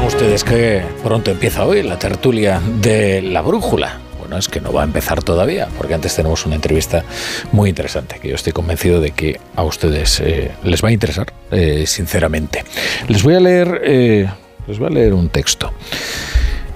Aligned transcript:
Ustedes 0.00 0.44
que 0.44 0.82
pronto 1.02 1.30
empieza 1.30 1.64
hoy 1.64 1.82
la 1.82 1.98
tertulia 1.98 2.60
de 2.80 3.22
la 3.22 3.40
brújula. 3.40 3.98
Bueno, 4.18 4.36
es 4.36 4.48
que 4.48 4.60
no 4.60 4.72
va 4.72 4.82
a 4.82 4.84
empezar 4.84 5.22
todavía, 5.22 5.68
porque 5.76 5.94
antes 5.94 6.14
tenemos 6.14 6.46
una 6.46 6.54
entrevista 6.54 7.04
muy 7.52 7.70
interesante, 7.70 8.18
que 8.20 8.28
yo 8.28 8.34
estoy 8.34 8.52
convencido 8.52 9.00
de 9.00 9.12
que 9.12 9.40
a 9.56 9.62
ustedes 9.62 10.20
eh, 10.20 10.50
les 10.64 10.82
va 10.82 10.88
a 10.88 10.92
interesar, 10.92 11.32
eh, 11.50 11.84
sinceramente. 11.86 12.64
Les 13.08 13.22
voy 13.22 13.34
a 13.34 13.40
leer, 13.40 13.80
eh, 13.84 14.28
les 14.66 14.78
voy 14.78 14.88
a 14.88 14.90
leer 14.90 15.14
un 15.14 15.28
texto. 15.28 15.72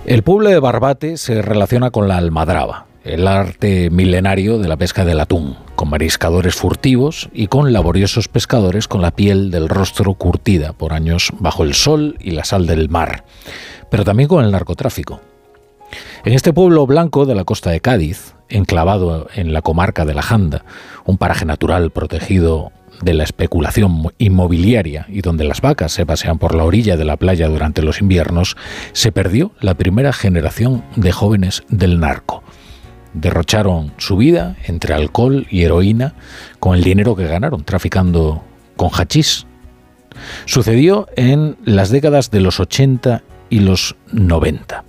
El 0.05 0.23
pueblo 0.23 0.49
de 0.49 0.59
Barbate 0.59 1.17
se 1.17 1.43
relaciona 1.43 1.91
con 1.91 2.09
la 2.09 2.17
almadraba, 2.17 2.87
el 3.07 3.29
arte 3.29 3.89
milenario 3.91 4.59
de 4.59 4.67
la 4.69 4.77
pesca 4.77 5.05
del 5.05 5.21
atún, 5.21 5.57
con 5.77 5.91
mariscadores 5.91 6.57
furtivos 6.57 7.29
y 7.33 7.47
con 7.47 7.73
laboriosos 7.73 8.27
pescadores 8.27 8.89
con 8.89 9.01
la 9.01 9.13
piel 9.13 9.51
del 9.51 9.69
rostro 9.69 10.15
curtida 10.15 10.73
por 10.73 10.93
años 10.93 11.31
bajo 11.39 11.63
el 11.63 11.75
sol 11.75 12.17
y 12.21 12.33
la 12.33 12.45
sal 12.45 12.67
del 12.67 12.89
mar, 12.89 13.25
pero 13.91 14.05
también 14.05 14.29
con 14.29 14.45
el 14.45 14.51
narcotráfico. 14.51 15.21
En 16.25 16.33
este 16.33 16.53
pueblo 16.53 16.85
blanco 16.87 17.27
de 17.27 17.37
la 17.37 17.45
costa 17.45 17.71
de 17.71 17.81
Cádiz, 17.81 18.35
enclavado 18.49 19.29
en 19.35 19.53
la 19.53 19.63
comarca 19.63 20.05
de 20.05 20.15
la 20.15 20.23
Janda, 20.23 20.65
un 21.05 21.17
paraje 21.17 21.45
natural 21.45 21.93
protegido 21.93 22.73
de 23.03 23.15
la 23.15 23.25
especulación 23.25 24.13
inmobiliaria 24.19 25.07
y 25.09 25.21
donde 25.21 25.45
las 25.45 25.61
vacas 25.61 25.93
se 25.93 26.07
pasean 26.07 26.39
por 26.39 26.55
la 26.55 26.65
orilla 26.65 26.97
de 26.97 27.05
la 27.05 27.17
playa 27.17 27.47
durante 27.49 27.83
los 27.83 28.01
inviernos, 28.01 28.57
se 28.93 29.13
perdió 29.13 29.53
la 29.61 29.75
primera 29.75 30.13
generación 30.13 30.83
de 30.97 31.13
jóvenes 31.13 31.63
del 31.69 32.01
narco. 32.01 32.43
Derrocharon 33.17 33.93
su 33.97 34.17
vida 34.17 34.57
entre 34.67 34.95
alcohol 34.95 35.47
y 35.51 35.63
heroína 35.63 36.15
con 36.61 36.77
el 36.77 36.85
dinero 36.85 37.17
que 37.17 37.27
ganaron 37.27 37.65
traficando 37.65 38.45
con 38.77 38.91
hachís. 38.91 39.47
Sucedió 40.45 41.09
en 41.17 41.57
las 41.65 41.91
décadas 41.91 42.31
de 42.31 42.41
los 42.41 42.61
80 42.61 43.23
y 43.51 43.61
los 43.61 43.97
90. 44.13 44.85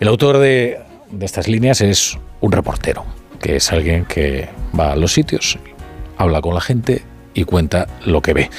El 0.00 0.08
autor 0.08 0.38
de, 0.38 0.80
de 1.10 1.26
estas 1.26 1.48
líneas 1.48 1.80
es 1.80 2.18
un 2.40 2.52
reportero, 2.52 3.04
que 3.40 3.56
es 3.56 3.72
alguien 3.72 4.04
que 4.04 4.48
va 4.78 4.92
a 4.92 4.96
los 4.96 5.12
sitios 5.12 5.58
habla 6.18 6.42
con 6.42 6.54
la 6.54 6.60
gente 6.60 7.02
y 7.32 7.44
cuenta 7.44 7.86
lo 8.04 8.20
que 8.20 8.34
ve. 8.34 8.50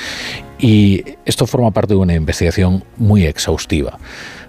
Y 0.60 1.04
esto 1.26 1.48
forma 1.48 1.72
parte 1.72 1.94
de 1.94 2.00
una 2.00 2.14
investigación 2.14 2.84
muy 2.98 3.26
exhaustiva 3.26 3.98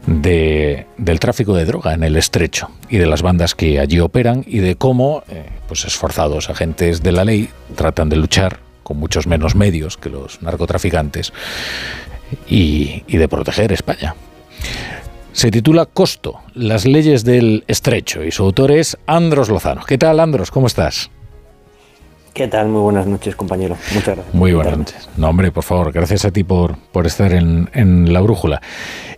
de, 0.07 0.87
del 0.99 1.21
tráfico 1.21 1.55
de 1.55 1.65
droga 1.65 1.95
en 1.95 2.03
el 2.03 2.17
estrecho 2.17 2.69
y 2.89 2.99
de 2.99 3.07
las 3.07 3.23
bandas 3.23 3.55
que 3.55 3.79
allí 3.79 4.01
operan 4.01 4.45
y 4.47 4.59
de 4.59 4.75
cómo 4.75 5.23
eh, 5.29 5.47
pues 5.69 5.85
esforzados 5.85 6.51
agentes 6.51 7.03
de 7.03 7.13
la 7.13 7.25
ley 7.25 7.49
tratan 7.77 8.09
de 8.09 8.17
luchar 8.17 8.59
con 8.83 8.97
muchos 8.97 9.27
menos 9.29 9.55
medios 9.55 9.97
que 9.97 10.11
los 10.11 10.43
narcotraficantes 10.43 11.33
y, 12.49 13.05
y 13.07 13.17
de 13.17 13.29
proteger 13.29 13.73
España. 13.73 14.17
Se 15.33 15.53
titula 15.53 15.87
Costo, 15.87 16.41
las 16.55 16.87
leyes 16.87 17.23
del 17.25 17.63
estrecho 17.69 18.25
y 18.25 18.33
su 18.33 18.43
autor 18.43 18.73
es 18.73 18.99
Andros 19.07 19.49
Lozano. 19.49 19.83
¿Qué 19.87 19.97
tal, 19.97 20.19
Andros? 20.19 20.51
¿Cómo 20.51 20.67
estás? 20.67 21.09
¿Qué 22.33 22.47
tal? 22.47 22.69
Muy 22.69 22.81
buenas 22.81 23.07
noches, 23.07 23.35
compañero. 23.35 23.77
Muchas 23.93 24.15
gracias. 24.15 24.35
Muy 24.35 24.53
buenas 24.53 24.79
noches. 24.79 25.09
No, 25.17 25.29
hombre, 25.29 25.51
por 25.51 25.65
favor, 25.65 25.93
gracias 25.93 26.25
a 26.25 26.31
ti 26.31 26.45
por, 26.45 26.77
por 26.93 27.07
estar 27.07 27.33
en, 27.33 27.69
en, 27.73 28.13
la 28.13 28.21
brújula. 28.21 28.63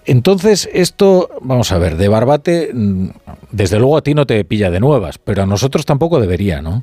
Entonces, 0.04 0.68
esto, 0.72 1.28
vamos 1.42 1.72
a 1.72 1.78
ver, 1.78 1.96
de 1.96 2.08
Barbate, 2.08 2.70
mm, 2.72 3.08
desde 3.50 3.78
luego 3.78 3.98
a 3.98 4.02
ti 4.02 4.14
no 4.14 4.26
te 4.26 4.42
pilla 4.44 4.70
de 4.70 4.80
nuevas, 4.80 5.18
pero 5.18 5.42
a 5.42 5.46
nosotros 5.46 5.84
tampoco 5.84 6.20
debería, 6.20 6.62
¿no? 6.62 6.82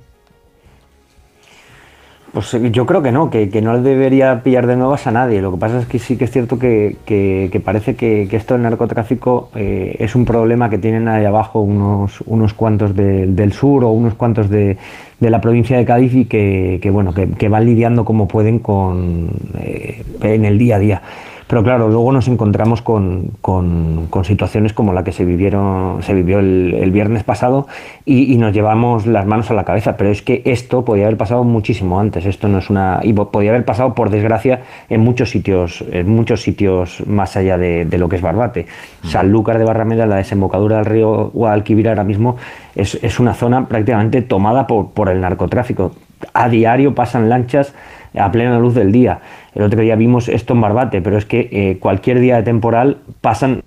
Pues 2.32 2.52
yo 2.72 2.86
creo 2.86 3.02
que 3.02 3.12
no, 3.12 3.32
que, 3.32 3.50
que, 3.50 3.62
no 3.62 3.82
debería 3.82 4.44
pillar 4.44 4.68
de 4.68 4.76
nuevas 4.76 5.08
a 5.08 5.12
nadie. 5.12 5.42
Lo 5.42 5.52
que 5.52 5.58
pasa 5.58 5.80
es 5.80 5.88
que 5.88 5.98
sí 5.98 6.16
que 6.16 6.26
es 6.26 6.32
cierto 6.32 6.60
que, 6.60 6.98
que, 7.06 7.50
que 7.52 7.60
parece 7.60 7.96
que, 7.96 8.28
esto 8.32 8.54
del 8.54 8.64
narcotráfico 8.64 9.50
eh, 9.56 9.96
es 10.00 10.16
un 10.16 10.26
problema 10.26 10.70
que 10.70 10.78
tienen 10.78 11.08
ahí 11.08 11.26
abajo 11.26 11.62
unos, 11.62 12.22
unos 12.28 12.54
cuantos 12.54 12.96
de, 12.96 13.26
del 13.26 13.52
sur 13.54 13.84
o 13.84 13.90
unos 13.90 14.14
cuantos 14.14 14.48
de, 14.50 14.78
de, 15.20 15.30
la 15.30 15.42
provincia 15.42 15.78
de 15.78 15.86
Cádiz 15.86 16.14
y 16.14 16.26
que, 16.26 16.90
bueno, 16.92 17.14
que, 17.14 17.50
van 17.50 17.66
lidiando 17.66 18.06
como 18.06 18.28
pueden 18.28 18.60
con, 18.60 19.30
eh, 19.60 20.04
en 20.22 20.46
el 20.46 20.60
día 20.60 20.76
a 20.76 20.80
día. 20.80 21.02
Pero 21.50 21.64
claro, 21.64 21.88
luego 21.90 22.12
nos 22.12 22.28
encontramos 22.28 22.84
con, 22.84 23.32
con, 23.42 24.06
con 24.12 24.24
situaciones 24.24 24.72
como 24.72 24.94
la 24.94 25.04
que 25.04 25.12
se, 25.12 25.26
vivieron, 25.26 26.04
se 26.04 26.14
vivió 26.14 26.38
el, 26.38 26.76
el 26.80 26.92
viernes 26.92 27.24
pasado 27.24 27.66
y, 28.06 28.32
y, 28.32 28.38
nos 28.38 28.54
llevamos 28.54 29.08
las 29.08 29.26
manos 29.26 29.50
a 29.50 29.56
la 29.56 29.64
cabeza. 29.64 29.98
Pero 29.98 30.12
es 30.12 30.22
que 30.22 30.44
esto 30.46 30.86
podía 30.86 31.06
haber 31.06 31.18
pasado 31.18 31.44
muchísimo 31.44 32.00
antes. 32.00 32.28
Esto 32.28 32.50
no 32.50 32.60
es 32.60 32.70
una. 32.70 33.00
y 33.02 33.14
podía 33.14 33.50
haber 33.50 33.66
pasado, 33.66 33.96
por 33.96 34.12
desgracia, 34.12 34.62
en 34.90 35.02
muchos 35.02 35.32
sitios, 35.32 35.84
en 35.92 36.08
muchos 36.08 36.44
sitios 36.44 37.02
más 37.08 37.36
allá 37.36 37.58
de, 37.58 37.84
de 37.84 37.98
lo 37.98 38.10
que 38.10 38.18
es 38.18 38.22
Barbate. 38.22 38.68
Mm. 39.02 39.08
Sanlúcar 39.08 39.58
de 39.58 39.66
Barrameda, 39.66 40.06
la 40.06 40.18
desembocadura 40.18 40.76
del 40.76 40.86
río 40.86 41.32
Guadalquivir 41.34 41.90
ahora 41.90 42.04
mismo, 42.04 42.38
es, 42.76 43.00
es 43.02 43.20
una 43.20 43.34
zona 43.34 43.68
prácticamente 43.68 44.22
tomada 44.22 44.68
por, 44.68 44.92
por 44.92 45.10
el 45.10 45.20
narcotráfico. 45.20 45.94
A 46.32 46.48
diario 46.48 46.94
pasan 46.94 47.28
lanchas 47.28 47.74
a 48.18 48.32
plena 48.32 48.60
luz 48.60 48.76
del 48.76 48.92
día. 48.92 49.20
El 49.56 49.64
otro 49.64 49.82
día 49.82 49.96
vimos 49.96 50.30
esto 50.30 50.54
en 50.54 50.62
Barbate, 50.62 51.02
pero 51.02 51.18
es 51.18 51.26
que 51.26 51.50
eh, 51.52 51.78
cualquier 51.80 52.20
día 52.20 52.38
de 52.38 52.44
temporal 52.44 52.98
pasan 53.22 53.64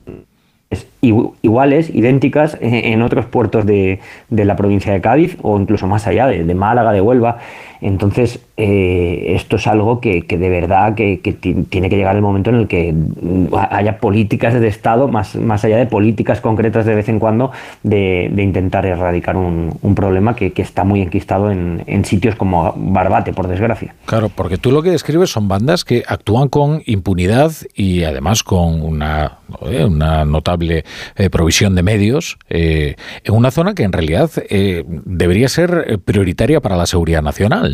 iguales, 1.02 1.94
idénticas 1.94 2.56
en 2.60 3.02
otros 3.02 3.26
puertos 3.26 3.66
de, 3.66 4.00
de, 4.30 4.44
la 4.46 4.56
provincia 4.56 4.92
de 4.92 5.02
Cádiz 5.02 5.36
o 5.42 5.60
incluso 5.60 5.86
más 5.86 6.06
allá, 6.06 6.26
de, 6.26 6.44
de 6.44 6.54
Málaga, 6.54 6.92
de 6.92 7.00
Huelva. 7.02 7.38
Entonces, 7.82 8.38
eh, 8.56 9.34
esto 9.34 9.56
es 9.56 9.66
algo 9.66 10.00
que, 10.00 10.22
que 10.22 10.38
de 10.38 10.48
verdad 10.48 10.94
que, 10.94 11.18
tiene 11.68 11.90
que 11.90 11.96
llegar 11.96 12.14
el 12.14 12.22
momento 12.22 12.50
en 12.50 12.56
el 12.56 12.68
que 12.68 12.94
haya 13.70 13.98
políticas 13.98 14.54
de 14.54 14.68
Estado, 14.68 15.08
más, 15.08 15.34
más 15.34 15.64
allá 15.64 15.78
de 15.78 15.86
políticas 15.86 16.40
concretas 16.40 16.86
de 16.86 16.94
vez 16.94 17.08
en 17.08 17.18
cuando, 17.18 17.50
de, 17.82 18.30
de 18.32 18.42
intentar 18.44 18.86
erradicar 18.86 19.36
un, 19.36 19.72
problema 19.96 20.36
que, 20.36 20.52
está 20.62 20.84
muy 20.84 21.02
enquistado 21.02 21.50
en, 21.50 21.82
en, 21.86 22.04
sitios 22.04 22.36
como 22.36 22.72
Barbate, 22.76 23.32
por 23.32 23.48
desgracia. 23.48 23.96
Claro, 24.06 24.28
porque 24.28 24.58
tú 24.58 24.70
lo 24.70 24.80
que 24.80 24.90
describes 24.90 25.30
son 25.30 25.48
bandas 25.48 25.84
que 25.84 26.04
actúan 26.06 26.48
con 26.48 26.82
impunidad 26.86 27.50
y 27.74 28.04
además 28.04 28.44
con 28.44 28.80
una, 28.80 29.38
una 29.60 30.24
notable 30.24 30.84
eh, 31.16 31.30
provisión 31.30 31.74
de 31.74 31.82
medios 31.82 32.38
eh, 32.48 32.94
en 33.24 33.34
una 33.34 33.50
zona 33.50 33.74
que 33.74 33.82
en 33.82 33.92
realidad 33.92 34.30
eh, 34.48 34.84
debería 34.86 35.48
ser 35.48 36.00
prioritaria 36.04 36.60
para 36.60 36.76
la 36.76 36.86
seguridad 36.86 37.22
nacional, 37.22 37.71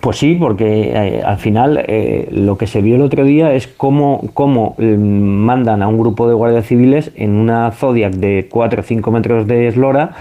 Pues 0.00 0.18
sí, 0.18 0.36
porque 0.38 0.92
eh, 0.94 1.22
al 1.24 1.38
final 1.38 1.84
eh, 1.88 2.28
lo 2.30 2.56
que 2.56 2.68
se 2.68 2.80
vio 2.80 2.96
el 2.96 3.02
otro 3.02 3.24
día 3.24 3.54
es 3.54 3.66
cómo, 3.66 4.30
cómo 4.34 4.76
eh, 4.78 4.96
mandan 4.96 5.82
a 5.82 5.88
un 5.88 5.98
grupo 5.98 6.28
de 6.28 6.34
guardias 6.34 6.66
civiles 6.66 7.10
en 7.16 7.32
una 7.32 7.72
Zodiac 7.72 8.12
de 8.12 8.46
4 8.48 8.80
o 8.80 8.84
5 8.84 9.10
metros 9.10 9.46
de 9.48 9.66
eslora 9.66 10.12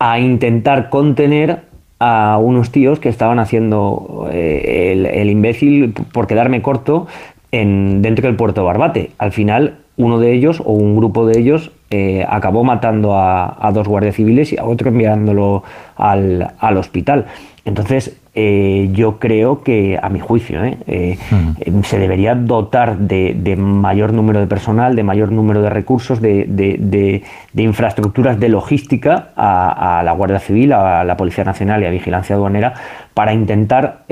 a 0.00 0.18
intentar 0.18 0.90
contener 0.90 1.60
a 2.00 2.38
unos 2.38 2.72
tíos 2.72 2.98
que 2.98 3.08
estaban 3.08 3.38
haciendo 3.38 4.28
el, 4.32 5.06
el, 5.06 5.30
imbécil 5.30 5.92
por 6.12 6.26
quedarme 6.26 6.60
corto 6.60 7.06
en, 7.52 8.02
dentro 8.02 8.26
del 8.26 8.36
puerto 8.36 8.64
Barbate. 8.64 9.10
Al 9.18 9.30
final, 9.30 9.76
uno 10.00 10.18
de 10.18 10.32
ellos 10.32 10.60
o 10.64 10.72
un 10.72 10.96
grupo 10.96 11.26
de 11.26 11.38
ellos 11.38 11.70
eh, 11.90 12.24
acabó 12.28 12.64
matando 12.64 13.16
a, 13.16 13.70
dos 13.74 13.86
guardias 13.86 14.14
civiles 14.16 14.52
y 14.52 14.58
a 14.58 14.64
otro 14.64 14.88
enviándolo 14.88 15.62
al 15.96 16.76
hospital. 16.76 17.26
Entonces, 17.64 18.16
eh, 18.32 18.90
yo 18.92 19.18
creo 19.18 19.62
que, 19.62 19.98
a 20.00 20.08
mi 20.08 20.20
juicio, 20.20 20.64
¿eh? 20.64 20.78
Eh, 20.86 21.18
mm. 21.30 21.82
se 21.82 21.98
debería 21.98 22.36
dotar 22.36 22.96
de, 22.96 23.34
de, 23.36 23.56
mayor 23.56 24.12
número 24.12 24.38
de 24.38 24.46
personal, 24.46 24.94
de 24.94 25.02
mayor 25.02 25.32
número 25.32 25.60
de 25.60 25.68
recursos, 25.68 26.20
de, 26.20 26.46
de, 26.48 27.22
de 27.52 27.62
infraestructuras 27.62 28.38
de 28.38 28.48
logística 28.48 29.30
a, 29.34 29.98
a, 29.98 30.02
la 30.04 30.12
Guardia 30.12 30.38
Civil, 30.38 30.72
a 30.72 31.02
la 31.02 31.16
Policía 31.16 31.42
Nacional 31.42 31.82
y 31.82 31.86
a 31.86 31.90
Vigilancia 31.90 32.36
Aduanera 32.36 32.72
para 33.12 33.34
intentar 33.34 34.04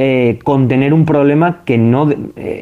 contener 0.44 0.92
un 0.92 1.06
problema 1.06 1.60
que 1.64 1.78
no, 1.78 2.10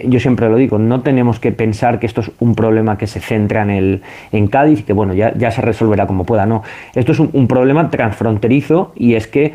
yo 0.04 0.20
siempre 0.20 0.48
lo 0.48 0.56
digo, 0.56 0.78
no 0.78 1.00
tenemos 1.00 1.40
que 1.40 1.50
pensar 1.50 1.98
que 1.98 2.06
esto 2.06 2.20
es 2.20 2.30
un 2.38 2.54
problema 2.54 2.98
que 2.98 3.06
se 3.08 3.18
centra 3.20 3.62
en, 3.62 3.70
el, 3.70 4.02
en 4.30 4.46
Cádiz 4.46 4.80
y 4.80 4.82
que 4.84 4.92
bueno, 4.92 5.14
ya, 5.14 5.34
ya 5.34 5.50
se 5.50 5.62
resolverá 5.62 6.06
como 6.06 6.24
pueda, 6.24 6.46
no. 6.46 6.62
Esto 6.94 7.12
es 7.12 7.18
un, 7.18 7.30
un 7.32 7.48
problema 7.48 7.90
transfronterizo 7.90 8.92
y 8.94 9.14
es 9.14 9.26
que 9.26 9.54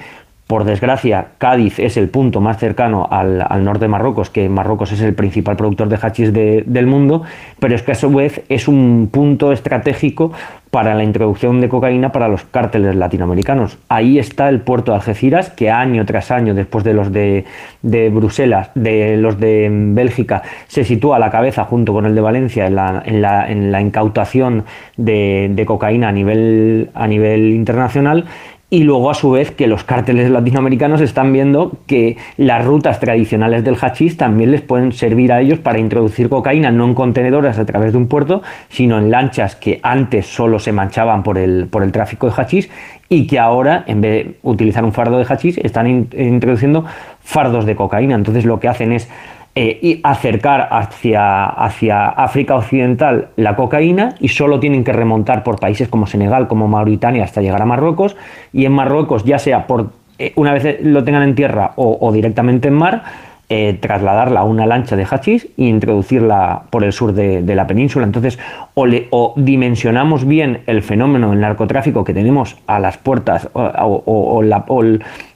por 0.52 0.66
desgracia, 0.66 1.28
Cádiz 1.38 1.80
es 1.80 1.96
el 1.96 2.10
punto 2.10 2.42
más 2.42 2.58
cercano 2.58 3.08
al, 3.10 3.42
al, 3.48 3.64
norte 3.64 3.86
de 3.86 3.88
Marruecos, 3.88 4.30
que 4.30 4.50
Marruecos 4.50 4.92
es 4.92 5.00
el 5.00 5.14
principal 5.14 5.56
productor 5.56 5.88
de 5.88 5.96
hachís 5.96 6.34
de, 6.34 6.66
del 6.68 6.88
mundo, 6.88 7.24
pero 7.62 7.74
es 7.74 7.84
que 7.84 7.94
a 7.94 7.96
su 7.96 8.10
vez 8.10 8.44
es 8.50 8.68
un 8.68 9.08
punto 9.10 9.54
estratégico 9.54 10.34
para 10.70 10.94
la 10.94 11.06
introducción 11.06 11.62
de 11.62 11.70
cocaína 11.70 12.12
para 12.12 12.28
los 12.28 12.44
cárteles 12.44 12.96
latinoamericanos. 12.96 13.78
Ahí 13.88 14.20
está 14.20 14.50
el 14.50 14.60
puerto 14.60 14.92
de 14.92 14.98
Algeciras, 14.98 15.50
que 15.50 15.70
año 15.70 16.06
tras 16.06 16.32
año, 16.32 16.54
después 16.54 16.84
de 16.84 16.96
los 16.96 17.14
de, 17.14 17.46
de 17.82 18.10
Bruselas, 18.10 18.72
de 18.76 19.16
los 19.16 19.40
de 19.40 19.70
Bélgica, 19.72 20.42
se 20.68 20.84
sitúa 20.84 21.16
a 21.16 21.20
la 21.20 21.32
cabeza 21.32 21.64
junto 21.64 21.94
con 21.94 22.06
el 22.06 22.14
de 22.14 22.20
Valencia 22.20 22.68
en 22.68 22.76
la, 22.76 23.02
en 23.06 23.22
la, 23.22 23.50
en 23.50 23.72
la 23.72 23.80
incautación 23.80 24.66
de, 24.98 25.50
de, 25.54 25.66
cocaína 25.66 26.10
a 26.10 26.12
nivel, 26.12 26.90
a 26.94 27.08
nivel 27.08 27.52
internacional 27.52 28.26
y 28.74 28.84
luego 28.84 29.12
a 29.12 29.14
su 29.14 29.32
vez 29.32 29.52
que 29.52 29.68
los 29.68 29.84
cárteles 29.84 30.32
latinoamericanos 30.32 31.02
están 31.02 31.34
viendo 31.34 31.74
que 31.88 32.16
las 32.38 32.64
rutas 32.64 33.02
tradicionales 33.02 33.66
del 33.66 33.76
hachís 33.76 34.16
también 34.16 34.50
les 34.52 34.62
pueden 34.62 34.94
servir 34.94 35.34
a 35.34 35.42
ellos 35.42 35.60
para 35.60 35.78
introducir 35.78 36.30
cocaína 36.30 36.72
no 36.72 36.86
en 36.86 36.96
contenedores 36.96 37.60
a 37.60 37.66
través 37.66 37.92
de 37.92 37.98
un 37.98 38.08
puerto, 38.08 38.42
sino 38.70 38.98
en 38.98 39.12
lanchas 39.12 39.58
que 39.58 39.82
antes 39.84 40.26
solo 40.26 40.58
se 40.58 40.72
manchaban 40.72 41.22
por 41.22 41.38
el, 41.38 41.68
por 41.68 41.84
el 41.84 41.92
tráfico 41.92 42.28
de 42.28 42.34
hachís 42.38 42.70
y 43.10 43.28
que 43.28 43.40
ahora 43.40 43.84
en 43.88 44.00
vez 44.00 44.26
de 44.26 44.36
utilizar 44.42 44.86
un 44.86 44.94
fardo 44.94 45.18
de 45.18 45.26
hachís 45.26 45.58
están 45.58 46.08
introduciendo 46.18 46.86
fardos 47.20 47.66
de 47.66 47.76
cocaína. 47.76 48.16
Entonces 48.16 48.46
lo 48.46 48.62
que 48.62 48.70
hacen 48.70 48.94
es 48.94 49.10
eh, 49.56 49.80
y 49.82 50.00
acercar 50.04 50.70
hacia, 50.72 51.46
hacia 51.46 52.08
África 52.10 52.56
Occidental 52.56 53.30
la 53.36 53.56
cocaína 53.56 54.16
y 54.20 54.30
solo 54.30 54.60
tienen 54.60 54.84
que 54.84 54.94
remontar 54.94 55.44
por 55.44 55.60
países 55.60 55.90
como 55.90 56.08
Senegal, 56.08 56.48
como 56.48 56.68
Mauritania 56.68 57.24
hasta 57.24 57.42
llegar 57.42 57.62
a 57.62 57.66
Marruecos 57.66 58.16
y 58.54 58.66
en 58.66 58.72
Marruecos 58.72 59.26
ya 59.26 59.40
sea 59.40 59.68
por 59.68 59.90
eh, 60.22 60.34
una 60.36 60.54
vez 60.54 60.78
lo 60.84 61.04
tengan 61.04 61.24
en 61.24 61.34
tierra 61.34 61.72
o, 61.78 62.12
directamente 62.12 62.68
en 62.68 62.76
mar, 62.76 63.04
eh, 63.50 63.76
trasladarla 63.82 64.42
a 64.42 64.44
una 64.44 64.68
lancha 64.68 64.96
de 64.96 65.04
hachís 65.04 65.46
e 65.58 65.64
introducirla 65.64 66.62
por 66.70 66.84
el 66.84 66.94
sur 66.94 67.12
de, 67.12 67.56
la 67.56 67.66
península. 67.66 68.06
Entonces, 68.06 68.38
o, 68.76 68.86
le, 68.86 69.10
dimensionamos 69.36 70.28
bien 70.28 70.62
el 70.68 70.84
fenómeno 70.84 71.32
del 71.32 71.40
narcotráfico 71.40 72.04
que 72.04 72.14
tenemos 72.14 72.56
a 72.68 72.80
las 72.80 73.00
puertas 73.00 73.50
o, 73.54 74.42
la, 74.44 74.64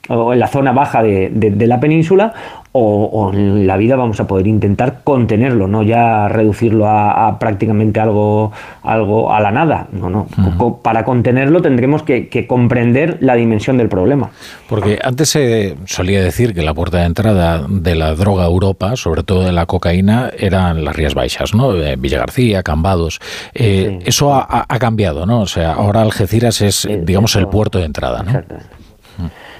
en 0.09 0.39
la 0.39 0.47
zona 0.47 0.71
baja 0.71 1.01
de, 1.01 1.29
de 1.29 1.67
la 1.67 1.79
península, 1.79 2.33
o, 2.77 3.31
en 3.33 3.67
la 3.67 3.77
vida 3.77 3.95
vamos 3.95 4.19
a 4.19 4.27
poder 4.27 4.47
intentar 4.47 4.99
contenerlo, 5.03 5.67
no 5.67 5.81
ya 5.81 6.27
reducirlo 6.27 6.89
a, 6.89 7.39
prácticamente 7.39 8.01
algo, 8.01 8.51
algo 8.83 9.33
a 9.33 9.39
la 9.39 9.51
nada. 9.51 9.87
No, 9.93 10.09
no. 10.09 10.27
Para 10.81 11.05
contenerlo 11.05 11.61
tendremos 11.61 12.03
que, 12.03 12.45
comprender 12.47 13.17
la 13.21 13.35
dimensión 13.35 13.77
del 13.77 13.87
problema. 13.87 14.29
Porque 14.67 14.99
antes 15.01 15.29
se 15.29 15.77
solía 15.85 16.21
decir 16.21 16.53
que 16.53 16.63
la 16.63 16.73
puerta 16.73 16.97
de 16.99 17.05
entrada 17.05 17.65
de 17.69 17.95
la 17.95 18.13
droga 18.13 18.43
a 18.43 18.47
Europa, 18.47 18.97
sobre 18.97 19.23
todo 19.23 19.43
de 19.43 19.53
la 19.53 19.65
cocaína, 19.67 20.31
eran 20.37 20.83
las 20.83 20.97
Rías 20.97 21.13
Baixas, 21.13 21.53
¿no? 21.53 21.73
Eh, 21.75 21.95
Villa 21.97 22.17
García, 22.19 22.61
Cambados. 22.61 23.21
Eh, 23.53 23.99
eso 24.05 24.33
ha, 24.35 24.65
cambiado, 24.79 25.25
¿no? 25.25 25.39
O 25.39 25.47
sea, 25.47 25.73
ahora 25.73 26.01
Algeciras 26.01 26.61
es, 26.61 26.87
digamos, 27.03 27.37
el 27.37 27.47
puerto 27.47 27.79
de 27.79 27.85
entrada, 27.85 28.21
¿no? 28.23 28.43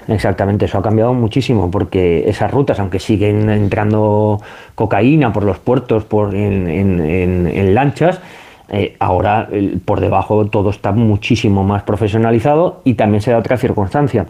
Exactamente, 0.08 0.66
eso 0.66 0.78
ha 0.78 0.82
cambiado 0.82 1.12
muchísimo 1.14 1.70
porque 1.70 2.28
esas 2.28 2.50
rutas, 2.50 2.78
aunque 2.78 3.00
siguen 3.00 3.50
entrando 3.50 4.40
cocaína 4.74 5.32
por 5.32 5.42
los 5.42 5.58
puertos, 5.58 6.04
por 6.04 6.34
en, 6.34 7.74
lanchas, 7.74 8.20
eh, 8.68 8.96
ahora 9.00 9.48
por 9.84 10.00
debajo 10.00 10.46
todo 10.46 10.70
está 10.70 10.92
muchísimo 10.92 11.64
más 11.64 11.82
profesionalizado 11.82 12.80
y 12.84 12.94
también 12.94 13.20
se 13.20 13.30
da 13.30 13.38
otra 13.38 13.56
circunstancia 13.56 14.26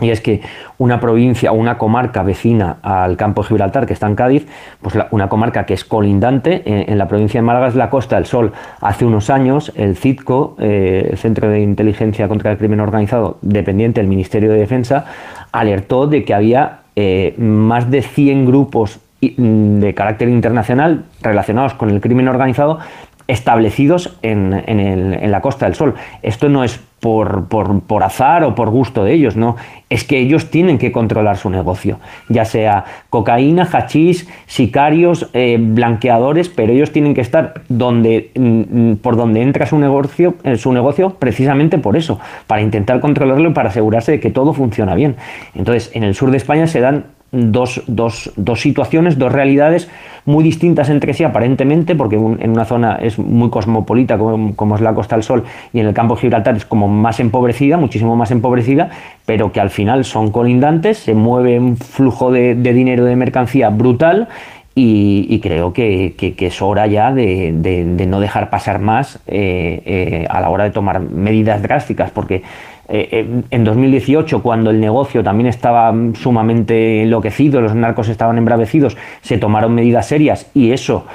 y 0.00 0.10
es 0.10 0.20
que 0.20 0.40
una 0.78 0.98
provincia 0.98 1.52
o 1.52 1.54
una 1.54 1.78
comarca 1.78 2.24
vecina 2.24 2.78
al 2.82 3.16
campo 3.16 3.42
de 3.42 3.48
Gibraltar, 3.48 3.86
que 3.86 3.92
está 3.92 4.08
en 4.08 4.16
Cádiz, 4.16 4.46
pues 4.82 4.96
una 5.12 5.28
comarca 5.28 5.66
que 5.66 5.74
es 5.74 5.84
colindante 5.84 6.62
eh, 6.64 6.86
en, 6.88 6.98
la 6.98 7.06
provincia 7.06 7.38
de 7.38 7.46
Málaga 7.46 7.68
es 7.68 7.76
la 7.76 7.90
Costa 7.90 8.16
del 8.16 8.26
Sol. 8.26 8.52
Hace 8.80 9.04
unos 9.04 9.30
años 9.30 9.72
el 9.76 9.96
CITCO, 9.96 10.56
eh, 10.58 11.08
el 11.12 11.18
Centro 11.18 11.48
de 11.48 11.60
Inteligencia 11.60 12.26
contra 12.26 12.50
el 12.50 12.58
Crimen 12.58 12.80
Organizado, 12.80 13.38
dependiente 13.40 14.00
del 14.00 14.08
Ministerio 14.08 14.50
de 14.50 14.58
Defensa, 14.58 15.06
alertó 15.52 16.08
de 16.08 16.24
que 16.24 16.34
había 16.34 16.80
eh, 16.96 17.34
más 17.38 17.88
de 17.88 18.02
100 18.02 18.46
grupos 18.46 18.98
mm, 19.20 19.78
de 19.78 19.94
carácter 19.94 20.28
internacional 20.28 21.04
relacionados 21.22 21.74
con 21.74 21.90
el 21.90 22.00
crimen 22.00 22.26
organizado 22.26 22.80
establecidos 23.26 24.16
en, 24.22 24.52
en, 24.66 25.30
la 25.30 25.40
Costa 25.40 25.66
del 25.66 25.74
Sol. 25.74 25.94
Esto 26.22 26.48
no 26.48 26.62
es 26.62 26.80
por, 27.00 27.48
por, 27.48 28.02
azar 28.02 28.44
o 28.44 28.54
por 28.54 28.70
gusto 28.70 29.04
de 29.04 29.12
ellos, 29.12 29.36
no. 29.36 29.56
Es 29.90 30.04
que 30.04 30.18
ellos 30.18 30.50
tienen 30.50 30.78
que 30.78 30.90
controlar 30.90 31.36
su 31.36 31.50
negocio, 31.50 31.98
ya 32.30 32.46
sea 32.46 32.84
cocaína, 33.10 33.68
hachís, 33.70 34.26
sicarios, 34.46 35.28
eh, 35.34 35.58
blanqueadores, 35.60 36.48
pero 36.48 36.72
ellos 36.72 36.92
tienen 36.92 37.12
que 37.12 37.20
estar 37.20 37.62
donde, 37.68 38.30
mm, 38.34 38.92
mm, 38.92 38.96
por 38.96 39.16
donde 39.16 39.42
entra 39.42 39.66
su 39.66 39.78
negocio, 39.78 40.36
eh, 40.44 40.56
su 40.56 40.72
negocio 40.72 41.10
precisamente 41.18 41.76
por 41.76 41.96
eso, 41.96 42.18
para 42.46 42.62
intentar 42.62 43.00
controlarlo 43.00 43.50
y 43.50 43.52
para 43.52 43.68
asegurarse 43.68 44.12
de 44.12 44.20
que 44.20 44.30
todo 44.30 44.54
funciona 44.54 44.94
bien. 44.94 45.16
Entonces, 45.54 45.90
en 45.94 46.04
el 46.04 46.14
sur 46.14 46.30
de 46.30 46.38
España 46.38 46.66
se 46.66 46.80
dan 46.80 47.04
dos, 47.34 47.82
dos, 47.86 48.32
dos 48.36 48.60
situaciones, 48.60 49.18
dos 49.18 49.32
realidades 49.32 49.88
muy 50.26 50.42
distintas 50.42 50.88
entre 50.88 51.12
sí 51.12 51.24
aparentemente, 51.24 51.94
porque 51.94 52.16
en 52.16 52.50
una 52.50 52.64
zona 52.64 52.96
es 52.96 53.18
muy 53.18 53.50
cosmopolita 53.50 54.16
como, 54.16 54.74
es 54.74 54.80
la 54.80 54.94
Costa 54.94 55.16
del 55.16 55.22
Sol 55.22 55.44
y 55.72 55.80
en 55.80 55.86
el 55.86 55.94
campo 55.94 56.14
de 56.14 56.22
Gibraltar 56.22 56.56
es 56.56 56.64
como 56.64 56.88
más 56.88 57.20
empobrecida, 57.20 57.76
muchísimo 57.76 58.16
más 58.16 58.30
empobrecida, 58.30 58.90
pero 59.26 59.52
que 59.52 59.60
al 59.60 59.70
final 59.70 60.04
son 60.04 60.30
colindantes, 60.30 60.98
se 60.98 61.14
mueve 61.14 61.58
un 61.58 61.76
flujo 61.76 62.30
de, 62.30 62.54
dinero 62.54 63.04
de 63.04 63.16
mercancía 63.16 63.68
brutal 63.70 64.28
y, 64.76 65.38
creo 65.40 65.72
que, 65.72 66.14
es 66.18 66.62
hora 66.62 66.86
ya 66.88 67.12
de, 67.12 68.04
no 68.08 68.18
dejar 68.18 68.50
pasar 68.50 68.80
más 68.80 69.20
eh, 69.26 69.82
eh, 69.86 70.26
a 70.28 70.40
la 70.40 70.50
hora 70.50 70.64
de 70.64 70.70
tomar 70.70 70.98
medidas 71.00 71.62
drásticas, 71.62 72.10
porque 72.10 72.42
eh, 72.88 73.42
en 73.50 73.64
2018, 73.64 74.42
cuando 74.42 74.70
el 74.70 74.80
negocio 74.80 75.22
también 75.22 75.46
estaba 75.46 75.94
sumamente 76.14 77.02
enloquecido, 77.02 77.60
los 77.60 77.74
narcos 77.76 78.08
estaban 78.08 78.36
embravecidos, 78.36 78.96
se 79.20 79.38
tomaron 79.38 79.74
medidas 79.74 80.08
serias 80.08 80.50
y 80.54 80.72
eso 80.72 81.06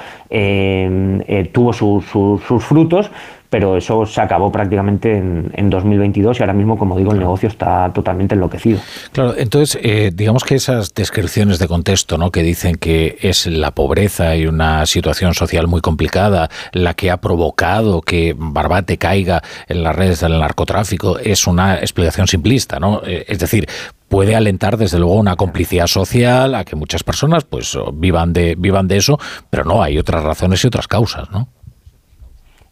tuvo 1.52 1.72
sus 1.74 2.64
frutos, 2.64 3.10
pero 3.50 3.76
eso 3.76 4.06
se 4.06 4.20
acabó 4.20 4.50
prácticamente 4.52 5.18
en, 5.18 5.70
2022 5.70 6.38
y 6.38 6.42
ahora 6.42 6.52
mismo, 6.52 6.78
como 6.78 6.96
digo, 6.96 7.12
el 7.12 7.18
negocio 7.18 7.48
está 7.48 7.92
totalmente 7.92 8.34
enloquecido. 8.34 8.80
Claro, 9.12 9.34
entonces, 9.36 9.78
eh, 9.82 10.10
digamos 10.12 10.42
que 10.42 10.56
esas 10.56 10.94
descripciones 10.94 11.58
de 11.58 11.68
contexto, 11.68 12.18
¿no? 12.18 12.30
que 12.30 12.42
dicen 12.42 12.76
que 12.76 13.18
es 13.20 13.46
la 13.46 13.72
pobreza 13.72 14.34
y 14.34 14.46
una 14.46 14.86
situación 14.86 15.34
social 15.34 15.68
muy 15.68 15.80
complicada 15.80 16.48
la 16.72 16.94
que 16.94 17.10
ha 17.10 17.18
provocado 17.18 18.00
que 18.00 18.34
Barbate 18.36 18.98
caiga 18.98 19.42
en 19.68 19.82
las 19.82 19.94
redes 19.94 20.20
del 20.20 20.38
narcotráfico, 20.38 21.18
es 21.18 21.46
una 21.46 21.78
explicación 21.78 22.26
simplista, 22.26 22.80
¿no? 22.80 23.02
Eh, 23.04 23.24
es 23.28 23.38
decir, 23.38 23.68
puede 24.08 24.34
alentar 24.34 24.76
desde 24.76 24.98
luego 24.98 25.14
una 25.14 25.36
complicidad 25.36 25.86
social 25.86 26.54
a 26.54 26.64
que 26.64 26.76
muchas 26.76 27.04
personas 27.04 27.44
pues 27.44 27.78
vivan 27.94 28.32
de 28.32 28.56
vivan 28.58 28.88
de 28.88 28.96
eso, 28.96 29.18
pero 29.50 29.64
no 29.64 29.82
hay 29.82 29.98
otras 29.98 30.24
razones 30.24 30.62
y 30.64 30.66
otras 30.66 30.88
causas, 30.88 31.30
¿no? 31.30 31.48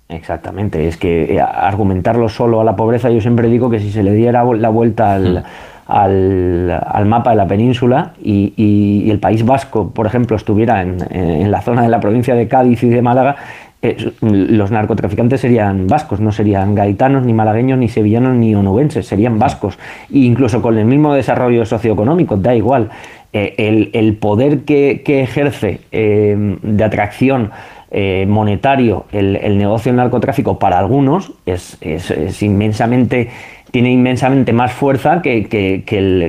Exactamente, 0.08 0.88
es 0.88 0.96
que 0.96 1.34
eh, 1.34 1.40
argumentarlo 1.40 2.30
solo 2.30 2.62
a 2.62 2.64
la 2.64 2.76
pobreza, 2.76 3.10
yo 3.10 3.20
siempre 3.20 3.48
digo 3.48 3.68
que 3.68 3.78
si 3.78 3.90
se 3.90 4.02
le 4.02 4.14
diera 4.14 4.42
la 4.42 4.68
vuelta 4.70 5.12
al, 5.12 5.44
al, 5.86 7.06
mapa 7.06 7.30
de 7.30 7.36
la 7.36 7.46
península 7.46 8.12
y, 8.22 9.10
el 9.10 9.18
País 9.18 9.44
Vasco, 9.44 9.90
por 9.90 10.06
ejemplo, 10.06 10.36
estuviera 10.36 10.80
en, 10.80 11.50
la 11.50 11.60
zona 11.60 11.82
de 11.82 11.88
la 11.88 12.00
provincia 12.00 12.34
de 12.34 12.48
Cádiz 12.48 12.82
y 12.84 12.88
de 12.88 13.02
Málaga, 13.02 13.36
eh, 13.82 14.12
los 14.22 14.70
narcotraficantes 14.70 15.42
serían 15.42 15.86
vascos, 15.86 16.20
no 16.20 16.32
serían 16.32 16.74
gaitanos, 16.74 17.24
ni 17.24 17.34
malagueños, 17.34 17.78
ni 17.78 17.88
sevillanos, 17.88 18.34
ni 18.34 18.54
onubenses, 18.54 19.06
serían 19.06 19.38
vascos. 19.38 19.78
E 20.10 20.20
incluso 20.20 20.62
con 20.62 20.78
el 20.78 20.86
mismo 20.86 21.12
desarrollo 21.12 21.66
socioeconómico, 21.66 22.38
da 22.38 22.54
igual. 22.54 22.88
Eh, 23.34 23.90
el, 23.92 24.16
poder 24.16 24.60
que, 24.60 25.02
ejerce 25.04 25.80
de 25.92 26.84
atracción 26.84 27.50
eh, 27.90 28.26
monetario 28.28 29.06
el, 29.12 29.56
negocio 29.56 29.90
del 29.90 29.96
narcotráfico 29.96 30.58
para 30.58 30.78
algunos 30.78 31.32
es, 31.46 31.78
inmensamente 32.42 33.30
tiene 33.70 33.90
inmensamente 33.90 34.52
más 34.52 34.72
fuerza 34.72 35.22
que, 35.22 35.84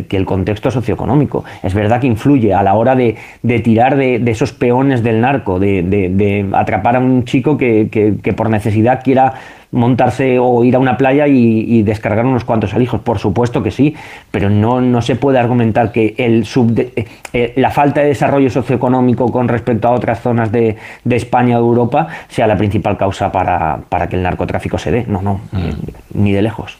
el, 0.09 0.25
contexto 0.25 0.71
socioeconómico. 0.71 1.43
Es 1.63 1.73
verdad 1.73 2.01
que 2.01 2.07
influye 2.07 2.53
a 2.53 2.63
la 2.63 2.75
hora 2.75 2.95
de, 2.95 3.15
tirar 3.61 3.95
de, 3.95 4.21
esos 4.25 4.51
peones 4.51 5.03
del 5.03 5.21
narco, 5.21 5.59
de, 5.59 6.49
atrapar 6.53 6.97
a 6.97 6.99
un 6.99 7.23
chico 7.25 7.57
que, 7.57 8.33
por 8.35 8.49
necesidad 8.49 9.01
quiera 9.03 9.33
montarse 9.71 10.39
o 10.39 10.63
ir 10.63 10.75
a 10.75 10.79
una 10.79 10.97
playa 10.97 11.27
y, 11.27 11.83
descargar 11.83 12.25
unos 12.25 12.43
cuantos 12.43 12.73
alijos. 12.73 13.01
Por 13.01 13.19
supuesto 13.19 13.63
que 13.63 13.71
sí, 13.71 13.95
pero 14.31 14.49
no, 14.49 14.81
no 14.81 15.01
se 15.01 15.15
puede 15.15 15.39
argumentar 15.39 15.91
que 15.91 16.15
el 16.17 16.45
eh, 16.45 17.05
eh, 17.33 17.53
la 17.55 17.71
falta 17.71 18.01
de 18.01 18.07
desarrollo 18.07 18.49
socioeconómico 18.49 19.31
con 19.31 19.47
respecto 19.47 19.87
a 19.87 19.91
otras 19.91 20.21
zonas 20.21 20.51
de, 20.51 20.75
de 21.03 21.15
España 21.15 21.57
o 21.57 21.61
de 21.61 21.67
Europa 21.67 22.07
sea 22.27 22.47
la 22.47 22.57
principal 22.57 22.97
causa 22.97 23.31
para, 23.31 23.79
que 24.09 24.15
el 24.15 24.23
narcotráfico 24.23 24.77
se 24.77 24.91
dé. 24.91 25.05
No, 25.07 25.21
no, 25.21 25.41
mm. 25.51 26.19
ni 26.21 26.31
de 26.31 26.41
lejos. 26.41 26.77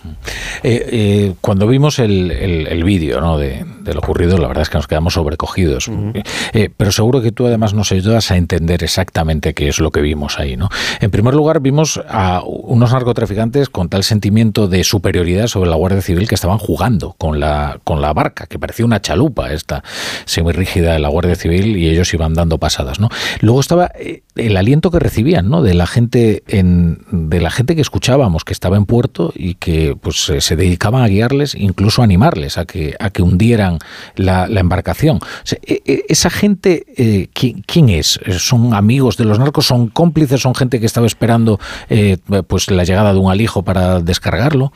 Eh, 0.64 1.34
cuando 1.42 1.68
vimos 1.68 2.00
el, 2.00 2.32
el, 2.32 2.84
vídeo 2.84 3.22
¿no? 3.22 3.38
de, 3.38 3.66
lo 3.86 4.00
ocurrido, 4.00 4.38
la 4.38 4.48
verdad 4.48 4.64
es 4.64 4.70
que 4.70 4.78
nos 4.78 4.88
quedamos 4.88 5.14
sobrecogidos. 5.14 5.92
pero 6.78 6.92
seguro 6.92 7.22
que 7.22 7.32
tú 7.32 7.48
además 7.48 7.74
nos 7.74 7.92
ayudas 7.92 8.32
a 8.32 8.38
entender 8.38 8.84
exactamente 8.84 9.54
qué 9.54 9.68
es 9.68 9.80
lo 9.80 9.92
que 9.92 10.02
vimos 10.02 10.40
ahí. 10.40 10.58
¿no? 10.58 10.70
En 11.00 11.12
primer 11.12 11.34
lugar, 11.34 11.60
vimos 11.60 12.02
a 12.10 12.42
un 12.46 12.79
unos 12.80 12.94
narcotraficantes 12.94 13.68
con 13.68 13.90
tal 13.90 14.06
sentimiento 14.06 14.70
de 14.70 14.86
superioridad 14.86 15.48
sobre 15.48 15.70
la 15.70 15.76
Guardia 15.76 16.02
Civil 16.02 16.30
que 16.30 16.36
estaban 16.36 16.60
jugando 16.60 17.14
con 17.18 17.38
la, 17.38 17.82
con 17.84 18.02
la 18.02 18.14
barca, 18.14 18.48
que 18.48 18.58
parecía 18.58 18.86
una 18.86 19.02
chalupa 19.02 19.52
esta 19.52 19.84
semi-rígida 20.24 20.94
de 20.94 21.00
la 21.00 21.10
Guardia 21.10 21.36
Civil 21.36 21.76
y 21.76 21.90
ellos 21.90 22.14
iban 22.14 22.34
dando 22.34 22.58
pasadas. 22.58 23.02
¿no? 23.02 23.10
Luego 23.42 23.60
estaba 23.60 23.92
eh, 23.96 24.24
el 24.46 24.58
aliento 24.58 24.92
que 24.92 25.00
recibían, 25.00 25.50
¿no? 25.50 25.62
De 25.62 25.74
la 25.74 25.88
gente 25.88 26.44
en, 26.48 27.00
de 27.12 27.42
la 27.42 27.52
gente 27.52 27.76
que 27.76 27.82
escuchábamos, 27.82 28.44
que 28.44 28.54
estaba 28.54 28.78
en 28.78 28.86
puerto 28.86 29.32
y 29.36 29.56
que 29.56 29.96
pues 30.00 30.32
se 30.40 30.56
dedicaban 30.56 31.04
a 31.04 31.08
guiarles, 31.08 31.56
incluso 31.56 32.02
a 32.02 32.06
animarles 32.06 32.58
a 32.58 32.66
que 32.66 32.96
a 33.00 33.10
que 33.10 33.22
hundieran 33.22 33.80
la, 34.16 34.48
embarcación. 34.60 35.20
E, 35.66 35.82
e, 35.86 36.06
esa 36.10 36.30
gente, 36.30 36.86
eh, 36.98 37.28
¿quién, 37.34 37.90
es? 37.90 38.20
¿Son 38.38 38.74
amigos 38.74 39.18
de 39.18 39.26
los 39.26 39.40
narcos? 39.40 39.66
¿Son 39.66 39.88
cómplices? 39.88 40.42
¿Son 40.42 40.56
gente 40.56 40.80
que 40.80 40.86
estaba 40.86 41.08
esperando 41.08 41.60
eh, 41.90 42.18
pues 42.48 42.70
la 42.70 42.84
llegada 42.84 43.14
de 43.14 43.20
un 43.20 43.32
alijo 43.32 43.64
para 43.64 44.00
descargarlo? 44.00 44.72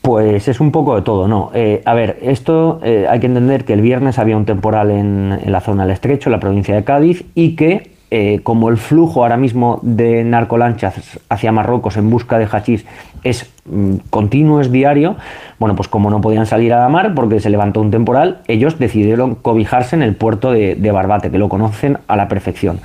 Pues 0.00 0.48
es 0.48 0.58
un 0.58 0.72
poco 0.72 0.96
de 0.96 1.02
todo, 1.02 1.28
¿no? 1.28 1.52
Eh, 1.54 1.80
a 1.84 1.94
ver, 1.94 2.18
esto 2.22 2.80
hay 2.82 3.20
que 3.20 3.26
entender 3.26 3.64
que 3.64 3.72
el 3.72 3.80
viernes 3.80 4.18
había 4.18 4.36
un 4.36 4.44
temporal 4.44 4.90
en, 4.90 5.38
la 5.46 5.60
zona 5.60 5.84
del 5.84 5.92
estrecho, 5.92 6.28
en 6.28 6.32
la 6.32 6.40
provincia 6.40 6.74
de 6.74 6.82
Cádiz, 6.82 7.24
y 7.34 7.54
que 7.54 7.91
eh, 8.14 8.40
como 8.42 8.68
el 8.68 8.76
flujo 8.76 9.22
ahora 9.22 9.38
mismo 9.38 9.80
de 9.80 10.22
narcolanchas 10.22 11.18
hacia 11.30 11.50
Marruecos 11.50 11.96
en 11.96 12.10
busca 12.10 12.38
de 12.38 12.44
hachís 12.44 12.84
es 13.24 13.50
mm, 13.64 13.94
continuo, 14.10 14.60
es 14.60 14.70
diario, 14.70 15.16
bueno, 15.58 15.74
pues 15.74 15.88
como 15.88 16.10
no 16.10 16.20
podían 16.20 16.44
salir 16.44 16.74
a 16.74 16.80
la 16.80 16.90
mar 16.90 17.14
porque 17.14 17.40
se 17.40 17.48
levantó 17.48 17.80
un 17.80 17.90
temporal, 17.90 18.42
ellos 18.48 18.78
decidieron 18.78 19.34
cobijarse 19.34 19.96
en 19.96 20.02
el 20.02 20.14
puerto 20.14 20.52
de, 20.52 20.92
Barbate, 20.92 21.30
que 21.30 21.38
lo 21.38 21.48
conocen 21.48 22.00
a 22.06 22.16
la 22.16 22.28
perfección. 22.28 22.80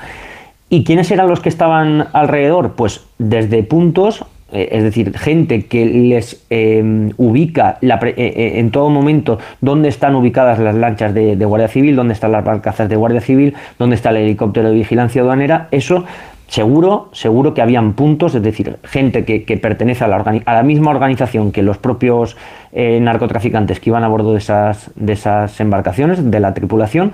¿Y 0.69 0.85
quiénes 0.85 1.11
eran 1.11 1.27
los 1.27 1.41
que 1.41 1.49
estaban 1.49 2.07
alrededor? 2.13 2.75
Pues 2.75 3.05
desde 3.17 3.63
puntos 3.63 4.23
es 4.51 4.83
decir, 4.83 5.17
gente 5.17 5.65
que 5.65 5.85
les 5.85 6.41
em, 6.49 7.11
ubica 7.17 7.79
eh, 7.81 8.13
eh, 8.15 8.51
en 8.55 8.71
todo 8.71 8.89
momento 8.89 9.39
dónde 9.59 9.89
están 9.89 10.15
ubicadas 10.15 10.57
las 10.59 10.75
lanchas 10.75 11.13
de, 11.13 11.35
Guardia 11.35 11.67
Civil, 11.67 11.95
dónde 11.95 12.13
están 12.13 12.31
las 12.31 12.45
barcazas 12.45 12.87
de 12.87 12.95
Guardia 12.95 13.21
Civil, 13.21 13.55
dónde 13.77 13.95
está 13.95 14.11
el 14.11 14.17
helicóptero 14.17 14.69
de 14.69 14.75
vigilancia 14.75 15.21
aduanera, 15.21 15.67
eso 15.71 16.05
seguro, 16.47 17.09
seguro 17.11 17.53
que 17.53 17.61
habían 17.61 17.93
puntos, 17.93 18.35
es 18.35 18.41
decir, 18.41 18.77
gente 18.83 19.25
que, 19.25 19.57
pertenece 19.57 20.03
a 20.03 20.07
la, 20.07 20.63
misma 20.63 20.91
organización 20.91 21.51
que 21.51 21.61
los 21.61 21.77
propios 21.77 22.37
narcotraficantes 22.73 23.79
que 23.79 23.89
iban 23.89 24.03
a 24.03 24.07
bordo 24.07 24.33
de 24.33 24.37
esas, 24.37 24.91
de 24.95 25.13
esas 25.13 25.59
embarcaciones, 25.59 26.29
de 26.29 26.39
la 26.39 26.53
tripulación, 26.53 27.13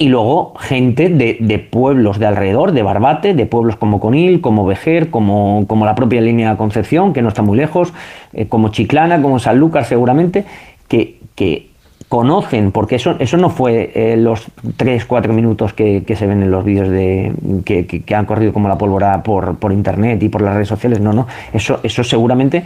y 0.00 0.08
luego 0.08 0.54
gente 0.58 1.10
de, 1.10 1.58
pueblos 1.58 2.18
de 2.18 2.24
alrededor, 2.24 2.72
de 2.72 2.82
Barbate, 2.82 3.34
de 3.34 3.44
pueblos 3.44 3.76
como 3.76 4.00
Conil, 4.00 4.40
como 4.40 4.64
Vejer, 4.64 5.10
como, 5.10 5.66
como 5.66 5.84
la 5.84 5.94
propia 5.94 6.22
línea 6.22 6.52
de 6.52 6.56
Concepción, 6.56 7.12
que 7.12 7.20
no 7.20 7.28
está 7.28 7.42
muy 7.42 7.58
lejos, 7.58 7.92
eh, 8.32 8.46
como 8.46 8.70
Chiclana, 8.70 9.20
como 9.20 9.38
Sanlúcar 9.38 9.84
seguramente, 9.84 10.46
que, 10.88 11.18
que 11.34 11.69
conocen, 12.10 12.72
porque 12.72 12.96
eso, 12.96 13.14
eso 13.20 13.36
no 13.36 13.50
fue 13.50 13.92
eh, 13.94 14.16
los 14.16 14.48
3-4 14.78 15.28
minutos 15.28 15.72
que, 15.72 16.02
se 16.18 16.26
ven 16.26 16.42
en 16.42 16.50
los 16.50 16.64
vídeos 16.64 16.88
de, 16.88 17.32
que, 17.64 18.14
han 18.16 18.26
corrido 18.26 18.52
como 18.52 18.66
la 18.66 18.76
pólvora 18.76 19.22
por, 19.22 19.56
por, 19.58 19.72
internet 19.72 20.20
y 20.20 20.28
por 20.28 20.42
las 20.42 20.54
redes 20.54 20.66
sociales, 20.66 20.98
no, 21.00 21.12
no, 21.12 21.28
eso, 21.52 21.78
eso 21.84 22.02
seguramente 22.02 22.64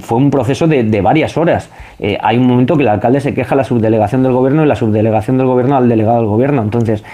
fue 0.00 0.18
un 0.18 0.28
proceso 0.32 0.66
de, 0.66 1.00
varias 1.00 1.36
horas. 1.36 1.70
Eh, 2.00 2.18
hay 2.20 2.36
un 2.36 2.48
momento 2.48 2.76
que 2.76 2.82
el 2.82 2.88
alcalde 2.88 3.20
se 3.20 3.32
queja 3.32 3.54
a 3.54 3.58
la 3.58 3.64
subdelegación 3.64 4.24
del 4.24 4.32
gobierno 4.32 4.64
y 4.64 4.66
la 4.66 4.74
subdelegación 4.74 5.38
del 5.38 5.46
gobierno 5.46 5.76
al 5.76 5.88
delegado 5.88 6.16
del 6.16 6.26
gobierno, 6.26 6.60
entonces 6.60 7.04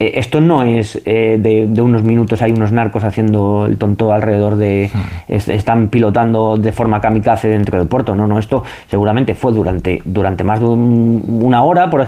eh, 0.00 0.12
esto 0.14 0.40
no 0.40 0.62
es 0.62 1.00
eh, 1.04 1.38
de, 1.40 1.82
unos 1.82 2.02
minutos, 2.02 2.40
hay 2.42 2.52
unos 2.52 2.70
narcos 2.70 3.02
haciendo 3.02 3.66
el 3.66 3.78
tonto 3.78 4.12
alrededor 4.12 4.56
de. 4.56 4.90
Hmm. 4.92 5.34
están 5.50 5.88
pilotando 5.88 6.56
de 6.56 6.72
forma 6.72 7.00
kamikaze 7.00 7.48
dentro 7.48 7.78
del 7.78 7.88
puerto. 7.88 8.14
No, 8.14 8.26
no, 8.26 8.38
esto 8.38 8.62
seguramente 8.88 9.34
fue 9.34 9.52
durante, 9.52 10.00
durante 10.04 10.44
más 10.44 10.60
de 10.60 10.66
una 10.66 11.62
hora, 11.64 11.90
por, 11.90 12.06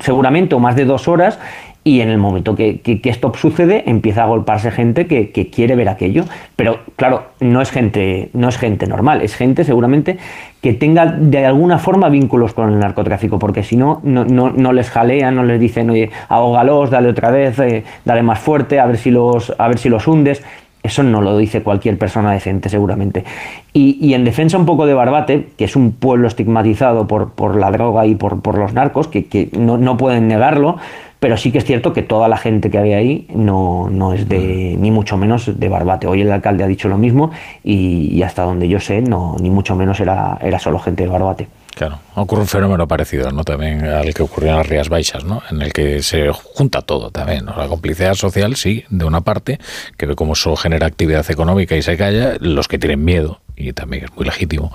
seguramente, 0.00 0.54
o 0.54 0.58
más 0.58 0.74
de 0.74 0.84
dos 0.84 1.06
horas, 1.06 1.38
y 1.84 2.00
en 2.00 2.10
el 2.10 2.18
momento 2.18 2.54
que, 2.54 2.80
esto 3.04 3.32
sucede 3.34 3.84
empieza 3.86 4.24
a 4.24 4.26
golparse 4.26 4.70
gente 4.70 5.06
que, 5.06 5.30
quiere 5.50 5.74
ver 5.74 5.88
aquello. 5.88 6.24
Pero 6.54 6.80
claro, 6.96 7.28
no 7.40 7.62
es 7.62 7.70
gente, 7.70 8.28
no 8.34 8.48
es 8.48 8.58
gente 8.58 8.86
normal, 8.86 9.22
es 9.22 9.34
gente 9.34 9.64
seguramente 9.64 10.18
que 10.60 10.74
tenga 10.74 11.06
de 11.06 11.46
alguna 11.46 11.78
forma 11.78 12.08
vínculos 12.08 12.52
con 12.52 12.72
el 12.72 12.78
narcotráfico, 12.78 13.38
porque 13.38 13.62
si 13.62 13.76
no, 13.76 14.00
no, 14.02 14.72
les 14.72 14.90
jalean, 14.90 15.36
no 15.36 15.44
les 15.44 15.60
dicen, 15.60 15.88
oye, 15.88 16.10
ahógalos, 16.28 16.90
dale 16.90 17.08
otra 17.08 17.30
vez, 17.30 17.58
eh, 17.60 17.84
dale 18.04 18.22
más 18.22 18.40
fuerte, 18.40 18.80
a 18.80 18.86
ver 18.86 18.98
si 18.98 19.10
los, 19.10 19.54
a 19.58 19.68
ver 19.68 19.78
si 19.78 19.88
los 19.88 20.06
hundes. 20.06 20.42
Eso 20.82 21.02
no 21.02 21.20
lo 21.20 21.36
dice 21.36 21.62
cualquier 21.62 21.98
persona 21.98 22.32
decente, 22.32 22.68
seguramente. 22.68 23.24
Y, 23.72 24.14
en 24.14 24.24
defensa 24.24 24.58
un 24.58 24.66
poco 24.66 24.86
de 24.86 24.94
Barbate, 24.94 25.48
que 25.56 25.64
es 25.64 25.76
un 25.76 25.92
pueblo 25.92 26.28
estigmatizado 26.28 27.06
por, 27.06 27.32
por 27.32 27.56
la 27.56 27.70
droga 27.70 28.06
y 28.06 28.14
por, 28.14 28.40
por 28.40 28.58
los 28.58 28.72
narcos, 28.72 29.08
que, 29.08 29.26
que 29.26 29.50
no, 29.58 29.76
no, 29.76 29.96
pueden 29.96 30.28
negarlo, 30.28 30.78
pero 31.20 31.36
sí 31.36 31.50
que 31.50 31.58
es 31.58 31.64
cierto 31.64 31.92
que 31.92 32.02
toda 32.02 32.28
la 32.28 32.36
gente 32.36 32.70
que 32.70 32.78
había 32.78 32.98
ahí 32.98 33.26
no, 33.34 33.88
no 33.90 34.12
es 34.12 34.28
de, 34.28 34.76
ni 34.78 34.90
mucho 34.90 35.16
menos 35.16 35.58
de 35.58 35.68
Barbate. 35.68 36.06
Hoy 36.06 36.20
el 36.20 36.30
alcalde 36.30 36.64
ha 36.64 36.68
dicho 36.68 36.88
lo 36.88 36.98
mismo 36.98 37.30
y, 37.64 38.22
hasta 38.22 38.42
donde 38.42 38.68
yo 38.68 38.80
sé, 38.80 39.00
no, 39.02 39.36
ni 39.40 39.50
mucho 39.50 39.74
menos 39.74 40.00
era, 40.00 40.38
era 40.40 40.58
solo 40.58 40.78
gente 40.78 41.04
de 41.04 41.08
Barbate. 41.08 41.48
Claro, 41.74 42.00
ocurre 42.16 42.40
un 42.40 42.48
fenómeno 42.48 42.88
parecido, 42.88 43.30
¿no? 43.30 43.44
También 43.44 43.84
al 43.84 44.12
que 44.12 44.22
ocurrió 44.24 44.50
en 44.50 44.56
las 44.56 44.68
Rías 44.68 44.88
Baixas, 44.88 45.24
¿no? 45.24 45.42
En 45.48 45.62
el 45.62 45.72
que 45.72 46.02
se 46.02 46.32
junta 46.32 46.82
todo 46.82 47.10
también, 47.10 47.46
La 47.46 47.68
complicidad 47.68 48.14
social, 48.14 48.56
sí, 48.56 48.84
de 48.90 49.04
una 49.04 49.20
parte, 49.20 49.60
que 49.96 50.06
ve 50.06 50.16
cómo 50.16 50.32
eso 50.32 50.56
genera 50.56 50.88
actividad 50.88 51.28
económica 51.30 51.76
y 51.76 51.82
se 51.82 51.96
calla, 51.96 52.36
los 52.40 52.66
que 52.66 52.80
tienen 52.80 53.04
miedo, 53.04 53.40
y 53.58 53.72
también 53.72 54.04
es 54.04 54.16
muy 54.16 54.24
legítimo 54.24 54.72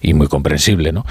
y 0.00 0.14
muy 0.14 0.28
comprensible, 0.28 0.92
¿no? 0.92 1.04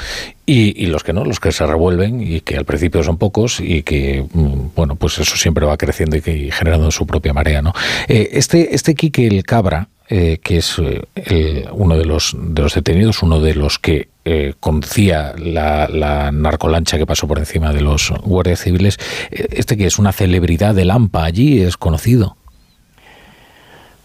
Y, 0.46 0.88
los 0.88 1.04
que 1.04 1.14
no, 1.14 1.24
los 1.24 1.40
que 1.40 1.52
se 1.52 1.66
revuelven 1.66 2.22
y 2.22 2.42
que 2.42 2.58
al 2.58 2.66
principio 2.66 3.04
son 3.04 3.18
pocos 3.18 3.62
y 3.62 3.84
que, 3.84 4.26
mm, 4.34 4.76
bueno, 4.76 4.96
pues 4.96 5.18
eso 5.20 5.38
siempre 5.38 5.66
va 5.66 5.78
creciendo 5.78 6.18
y, 6.18 6.22
que, 6.22 6.52
generando 6.52 6.92
su 6.92 7.08
propia 7.08 7.34
marea, 7.34 7.62
¿no? 7.62 7.74
Eh, 8.08 8.30
este, 8.34 8.76
este 8.76 8.96
Quique 8.96 9.28
el 9.28 9.44
Cabra, 9.44 9.88
eh, 10.14 10.40
que 10.44 10.58
es 10.58 10.76
eh, 11.16 11.66
uno 11.72 11.98
de 11.98 12.04
los, 12.04 12.36
de 12.38 12.62
los 12.62 12.76
detenidos, 12.76 13.24
uno 13.24 13.40
de 13.40 13.56
los 13.56 13.80
que 13.80 14.10
eh, 14.26 14.56
conocía 14.60 15.34
la, 15.38 16.32
narcolancha 16.34 16.98
que 16.98 17.06
pasó 17.06 17.30
por 17.30 17.40
encima 17.40 17.72
de 17.72 17.80
los 17.80 18.12
guardias 18.22 18.60
civiles, 18.60 18.98
este 19.32 19.78
que 19.78 19.86
es 19.86 20.00
una 20.00 20.12
celebridad 20.12 20.76
del 20.76 20.92
AMPA 20.92 21.24
allí, 21.24 21.62
es 21.62 21.78
conocido. 21.78 22.36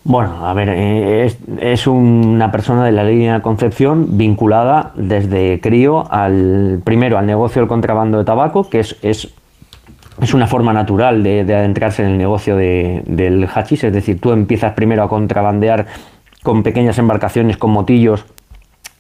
Bueno, 0.09 0.47
a 0.47 0.55
ver, 0.55 0.69
es, 0.69 1.87
una 1.89 2.53
persona 2.53 2.85
de 2.85 2.93
la 2.93 3.03
línea 3.03 3.35
de 3.35 3.43
Concepción 3.43 4.17
vinculada 4.17 4.93
desde 4.95 5.61
crío 5.61 6.05
al 6.13 6.81
primero 6.85 7.19
al 7.19 7.27
negocio 7.27 7.61
del 7.61 7.69
contrabando 7.69 8.17
de 8.19 8.25
tabaco, 8.25 8.71
que 8.71 8.79
es, 8.79 8.97
es 9.03 9.35
es 10.23 10.33
una 10.33 10.47
forma 10.47 10.73
natural 10.73 11.25
de, 11.25 11.41
adentrarse 11.41 12.05
en 12.05 12.11
el 12.11 12.19
negocio 12.19 12.57
del 12.57 13.49
hachís, 13.53 13.83
es 13.83 13.93
decir, 13.93 14.21
tú 14.21 14.31
empiezas 14.31 14.75
primero 14.75 15.03
a 15.03 15.09
contrabandear 15.09 15.87
con 16.45 16.63
pequeñas 16.63 16.99
embarcaciones, 16.99 17.57
con 17.57 17.73
motillos, 17.73 18.25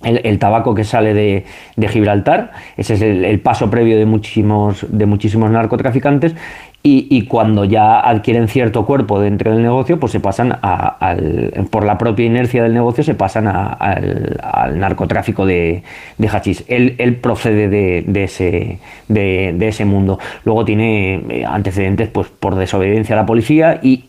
el, 0.02 0.38
tabaco 0.38 0.74
que 0.74 0.84
sale 0.84 1.14
de, 1.14 1.88
Gibraltar, 1.88 2.52
ese 2.76 2.94
es 2.94 3.02
el, 3.02 3.40
paso 3.40 3.70
previo 3.70 3.96
de 3.96 4.06
muchísimos, 4.06 4.84
de 4.88 5.06
muchísimos 5.06 5.50
narcotraficantes, 5.50 6.34
y, 6.88 7.22
cuando 7.22 7.64
ya 7.64 7.98
adquieren 7.98 8.46
cierto 8.46 8.86
cuerpo 8.86 9.18
dentro 9.18 9.50
del 9.50 9.60
negocio, 9.60 9.98
pues 9.98 10.12
se 10.12 10.20
pasan 10.20 10.56
al, 10.62 11.66
por 11.68 11.84
la 11.84 11.98
propia 11.98 12.26
inercia 12.26 12.62
del 12.62 12.74
negocio, 12.74 13.02
se 13.02 13.14
pasan 13.14 13.48
al, 13.48 14.78
narcotráfico 14.78 15.44
de, 15.46 15.82
de 16.16 16.28
hachís. 16.28 16.64
Él, 16.68 17.18
procede 17.20 17.68
de, 17.68 18.24
ese, 18.24 18.78
de, 19.08 19.68
ese 19.68 19.84
mundo. 19.84 20.20
Luego 20.44 20.64
tiene 20.64 21.22
eh, 21.28 21.44
antecedentes 21.44 22.08
pues, 22.08 22.28
por 22.28 22.54
desobediencia 22.54 23.16
a 23.16 23.18
la 23.18 23.26
policía 23.26 23.80
y, 23.82 24.04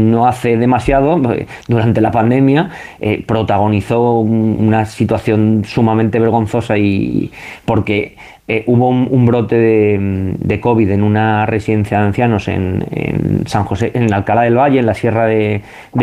no 0.00 0.26
hace 0.26 0.56
demasiado, 0.56 1.32
eh, 1.32 1.48
durante 1.66 2.00
la 2.00 2.12
pandemia, 2.12 2.70
eh, 3.00 3.24
protagonizó 3.26 4.20
una 4.20 4.86
situación 4.86 5.64
sumamente 5.66 6.20
vergonzosa 6.20 6.78
y 6.78 7.32
porque 7.64 8.16
eh, 8.52 8.64
hubo 8.66 8.88
un, 8.88 9.26
brote 9.26 9.54
de, 9.54 10.60
COVID 10.60 10.90
en 10.90 11.04
una 11.04 11.46
residencia 11.46 12.00
de 12.00 12.06
ancianos 12.06 12.48
en, 12.48 13.44
San 13.46 13.62
José, 13.62 13.92
en 13.94 14.12
Alcalá 14.12 14.42
del 14.42 14.58
Valle, 14.58 14.80
en 14.80 14.86
la 14.86 14.94
Sierra 14.94 15.26
de, 15.26 15.62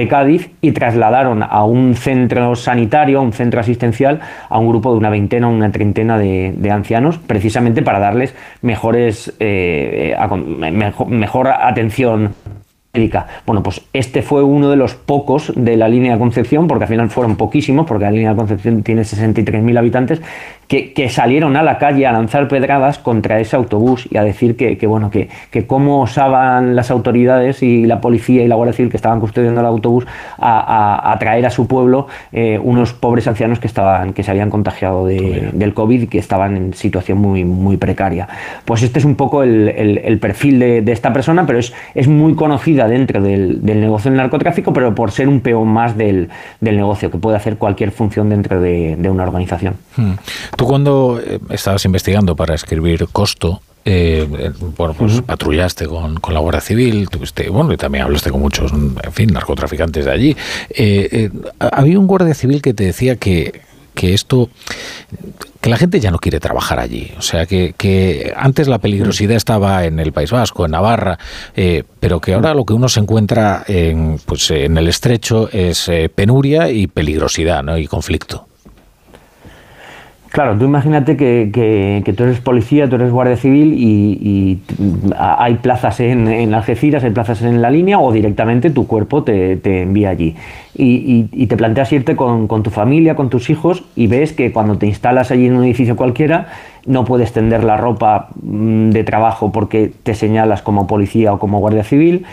Cádiz, 0.10 0.50
y 0.62 0.72
trasladaron 0.72 1.44
a 1.44 1.66
un 1.66 1.96
centro 1.96 2.56
sanitario, 2.56 3.20
a 3.20 3.22
un 3.22 3.34
centro 3.34 3.60
asistencial, 3.60 4.22
a 4.48 4.60
un 4.60 4.70
grupo 4.70 4.94
de 4.94 4.98
una 4.98 5.10
veintena, 5.10 5.50
una 5.50 5.74
treintena 5.74 6.18
de, 6.18 6.72
ancianos, 6.72 7.18
precisamente 7.18 7.82
para 7.82 8.00
darles 8.00 8.34
mejores, 8.62 9.36
eh, 9.42 10.16
mejor 11.10 11.50
atención 11.50 12.34
bueno, 13.46 13.62
pues 13.62 13.82
este 13.94 14.22
fue 14.22 14.44
uno 14.44 14.70
de 14.70 14.76
los 14.76 14.96
pocos 14.96 15.54
de 15.56 15.78
la 15.78 15.88
línea 15.88 16.14
de 16.14 16.20
Concepción, 16.20 16.68
porque 16.68 16.86
al 16.86 16.90
final 16.90 17.10
fueron 17.10 17.36
poquísimos, 17.36 17.86
porque 17.86 18.06
la 18.06 18.12
línea 18.12 18.32
de 18.32 18.36
Concepción 18.36 18.82
tiene 18.82 19.04
63.000 19.04 19.78
habitantes, 19.78 20.22
que, 20.68 21.10
salieron 21.10 21.56
a 21.56 21.64
la 21.64 21.78
calle 21.78 22.06
a 22.06 22.12
lanzar 22.12 22.48
pedradas 22.48 23.00
contra 23.00 23.40
ese 23.40 23.56
autobús 23.56 24.08
y 24.12 24.18
a 24.18 24.24
decir 24.24 24.56
que, 24.58 24.88
bueno, 24.88 25.10
que, 25.10 25.30
que 25.50 25.66
cómo 25.66 26.02
osaban 26.02 26.76
las 26.76 26.92
autoridades 26.92 27.64
y 27.64 27.86
la 27.86 28.02
policía 28.02 28.44
y 28.44 28.48
la 28.48 28.56
Guardia 28.56 28.74
Civil 28.74 28.92
que 28.92 28.98
estaban 28.98 29.20
custodiando 29.20 29.62
el 29.62 29.68
autobús 29.68 30.06
a, 30.38 31.16
traer 31.20 31.46
a 31.46 31.50
su 31.50 31.68
pueblo 31.68 32.08
eh, 32.32 32.60
unos 32.62 32.94
pobres 32.94 33.28
ancianos 33.28 33.60
que 33.60 33.68
estaban, 33.68 34.14
que 34.14 34.24
se 34.24 34.32
habían 34.32 34.50
contagiado 34.50 35.06
del 35.06 35.74
COVID 35.74 36.04
y 36.04 36.08
que 36.08 36.20
estaban 36.20 36.58
en 36.58 36.74
situación 36.74 37.18
muy, 37.18 37.44
muy 37.46 37.78
precaria. 37.78 38.28
Pues 38.66 38.84
este 38.84 39.00
es 39.00 39.06
un 39.06 39.16
poco 39.16 39.44
el, 39.44 40.18
perfil 40.22 40.60
de, 40.60 40.92
esta 40.92 41.14
persona, 41.14 41.46
pero 41.46 41.60
es, 41.60 41.74
es 41.96 42.08
muy 42.08 42.36
conocida 42.36 42.88
dentro 42.88 43.22
del, 43.22 43.64
negocio 43.64 44.12
del 44.12 44.18
narcotráfico, 44.18 44.74
pero 44.74 44.94
por 44.94 45.12
ser 45.12 45.30
un 45.30 45.40
peón 45.40 45.70
más 45.70 45.98
del, 45.98 46.30
negocio, 46.60 47.10
que 47.10 47.18
puede 47.18 47.38
hacer 47.38 47.58
cualquier 47.58 47.92
función 47.92 48.30
dentro 48.30 48.60
de, 48.60 48.98
una 49.08 49.24
organización. 49.24 49.76
Hmm. 49.96 50.14
Tú 50.58 50.66
cuando 50.66 51.22
eh, 51.24 51.40
estabas 51.52 51.86
investigando 51.86 52.36
para 52.36 52.56
escribir 52.56 53.08
Costo, 53.12 53.62
eh, 53.86 54.28
eh, 54.40 54.52
bueno, 54.76 54.96
pues 54.96 55.22
patrullaste 55.22 55.86
con, 55.86 56.20
con, 56.20 56.34
la 56.34 56.40
Guardia 56.40 56.62
Civil, 56.62 57.08
tuviste, 57.10 57.48
bueno, 57.50 57.72
y 57.72 57.78
también 57.78 58.04
hablaste 58.04 58.32
con 58.32 58.42
muchos, 58.42 58.74
en 58.74 59.14
fin, 59.14 59.32
narcotraficantes 59.32 60.06
de 60.06 60.12
allí. 60.12 60.36
había 61.60 62.00
un 62.00 62.08
Guardia 62.08 62.34
Civil 62.34 62.64
que 62.64 62.74
te 62.74 62.86
decía 62.86 63.18
que, 63.18 63.62
que 63.94 64.16
esto 64.16 64.50
que 65.62 65.70
la 65.70 65.78
gente 65.78 66.00
ya 66.00 66.10
no 66.10 66.18
quiere 66.18 66.40
trabajar 66.40 66.80
allí. 66.80 67.12
O 67.20 67.22
sea, 67.22 67.46
que, 67.46 67.76
que 67.78 68.34
antes 68.36 68.68
la 68.68 68.80
peligrosidad 68.80 69.38
estaba 69.38 69.86
en 69.86 70.00
el 70.00 70.12
País 70.12 70.32
Vasco, 70.32 70.66
en 70.66 70.72
Navarra, 70.72 71.20
pero 72.00 72.20
que 72.20 72.34
ahora 72.34 72.56
lo 72.56 72.66
que 72.66 72.74
uno 72.74 72.90
se 72.90 73.00
encuentra 73.00 73.64
en, 73.68 74.20
pues, 74.26 74.50
en 74.50 74.76
el 74.78 74.88
estrecho 74.88 75.50
es 75.52 75.90
penuria 76.16 76.72
y 76.72 76.88
peligrosidad 76.88 77.62
¿no? 77.62 77.78
y 77.78 77.86
conflicto. 77.86 78.47
Claro, 80.32 80.58
tú 80.58 80.66
imagínate 80.66 81.16
que, 81.16 82.14
tú 82.16 82.24
eres 82.24 82.40
policía, 82.40 82.90
tú 82.90 82.96
eres 82.96 83.12
guardia 83.12 83.38
civil 83.38 83.74
y, 83.74 84.60
hay 85.18 85.56
plazas 85.56 86.00
en, 86.00 86.28
en, 86.28 86.54
Algeciras, 86.54 87.04
hay 87.04 87.12
plazas 87.12 87.42
en 87.44 87.62
la 87.62 87.72
línea 87.72 88.00
o 88.00 88.12
directamente 88.12 88.70
tu 88.70 88.88
cuerpo 88.88 89.24
te, 89.24 89.82
envía 89.82 90.10
allí. 90.10 90.36
Y, 90.76 91.48
te 91.48 91.58
planteas 91.58 91.92
irte 91.94 92.16
con, 92.16 92.48
tu 92.62 92.70
familia, 92.70 93.16
con 93.16 93.30
tus 93.30 93.50
hijos 93.50 93.84
y 93.96 94.08
ves 94.08 94.34
que 94.34 94.52
cuando 94.52 94.78
te 94.78 94.86
instalas 94.86 95.32
allí 95.32 95.48
en 95.48 95.56
un 95.56 95.64
edificio 95.64 95.96
cualquiera 95.96 96.48
no 96.86 97.06
puedes 97.06 97.34
tender 97.34 97.64
la 97.64 97.78
ropa 97.78 98.30
mm, 98.42 98.90
de 98.92 99.04
trabajo 99.04 99.52
porque 99.52 99.92
te 100.04 100.14
señalas 100.14 100.62
como 100.62 100.88
policía 100.88 101.34
o 101.34 101.40
como 101.40 101.60
guardia 101.60 101.84
civil. 101.84 102.26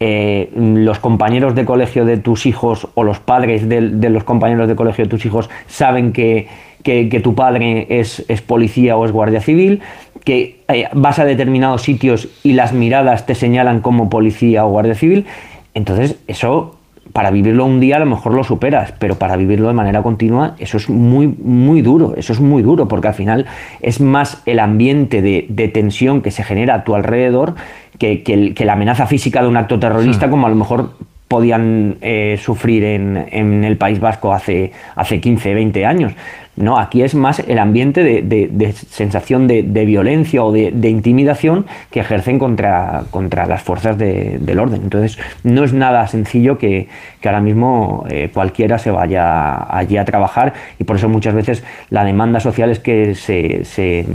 Eh, 0.00 0.50
los 0.56 0.98
compañeros 0.98 1.54
de 1.54 1.64
colegio 1.64 2.04
de 2.04 2.16
tus 2.16 2.46
hijos 2.46 2.88
o 2.94 3.04
los 3.04 3.20
padres 3.20 3.68
de 3.68 4.10
los 4.10 4.24
compañeros 4.24 4.66
de 4.66 4.74
colegio 4.74 5.04
de 5.04 5.08
tus 5.08 5.24
hijos 5.24 5.48
saben 5.66 6.12
que 6.12 6.48
que, 6.84 7.20
tu 7.20 7.34
padre 7.34 7.86
es, 7.88 8.22
policía 8.46 8.96
o 8.96 9.04
es 9.04 9.10
guardia 9.10 9.40
civil, 9.40 9.80
que 10.22 10.60
eh, 10.68 10.86
vas 10.92 11.18
a 11.18 11.24
determinados 11.24 11.82
sitios 11.82 12.28
y 12.44 12.52
las 12.52 12.72
miradas 12.72 13.26
te 13.26 13.34
señalan 13.34 13.80
como 13.80 14.08
policía 14.08 14.64
o 14.64 14.70
guardia 14.70 14.94
civil. 14.94 15.26
Entonces, 15.72 16.16
eso 16.28 16.76
para 17.12 17.30
vivirlo 17.30 17.64
un 17.64 17.80
día 17.80 17.96
a 17.96 17.98
lo 18.00 18.06
mejor 18.06 18.34
lo 18.34 18.44
superas, 18.44 18.92
pero 18.98 19.16
para 19.16 19.36
vivirlo 19.36 19.68
de 19.68 19.74
manera 19.74 20.02
continua 20.02 20.56
eso 20.58 20.76
es 20.76 20.88
muy, 20.90 21.28
muy 21.28 21.80
duro, 21.80 22.14
eso 22.16 22.32
es 22.32 22.40
muy 22.40 22.62
duro, 22.62 22.88
porque 22.88 23.08
al 23.08 23.14
final 23.14 23.46
es 23.80 24.00
más 24.00 24.42
el 24.46 24.58
ambiente 24.58 25.22
de, 25.22 25.68
tensión 25.72 26.22
que 26.22 26.30
se 26.30 26.42
genera 26.42 26.74
a 26.74 26.84
tu 26.84 26.94
alrededor 26.94 27.54
que, 27.98 28.54
la 28.58 28.72
amenaza 28.72 29.06
física 29.06 29.42
de 29.42 29.48
un 29.48 29.56
acto 29.56 29.78
terrorista, 29.78 30.28
como 30.28 30.46
a 30.46 30.50
lo 30.50 30.56
mejor 30.56 30.90
podían 31.28 31.96
eh, 32.00 32.38
sufrir 32.42 32.84
en, 32.84 33.26
en, 33.30 33.64
el 33.64 33.76
País 33.76 34.00
Vasco 34.00 34.32
hace, 34.32 34.72
hace 34.94 35.20
15, 35.20 35.54
20 35.54 35.86
años. 35.86 36.12
No, 36.56 36.78
aquí 36.78 37.02
es 37.02 37.16
más 37.16 37.40
el 37.40 37.58
ambiente 37.58 38.04
de, 38.04 38.72
sensación 38.72 39.48
de, 39.48 39.62
violencia 39.84 40.44
o 40.44 40.52
de, 40.52 40.88
intimidación 40.88 41.66
que 41.90 42.00
ejercen 42.00 42.38
contra, 42.38 43.04
contra 43.10 43.46
las 43.46 43.62
fuerzas 43.62 43.98
del 43.98 44.58
orden. 44.58 44.82
Entonces, 44.84 45.18
no 45.42 45.64
es 45.64 45.72
nada 45.72 46.06
sencillo 46.06 46.56
que, 46.56 46.88
ahora 47.24 47.40
mismo 47.40 48.04
eh, 48.10 48.30
cualquiera 48.32 48.78
se 48.78 48.90
vaya 48.90 49.74
allí 49.74 49.96
a 49.96 50.04
trabajar 50.04 50.52
y 50.78 50.84
por 50.84 50.96
eso 50.96 51.08
muchas 51.08 51.34
veces 51.34 51.64
la 51.88 52.04
demanda 52.04 52.38
social 52.38 52.70
es 52.70 52.78
que 52.78 53.14
se, 53.14 54.06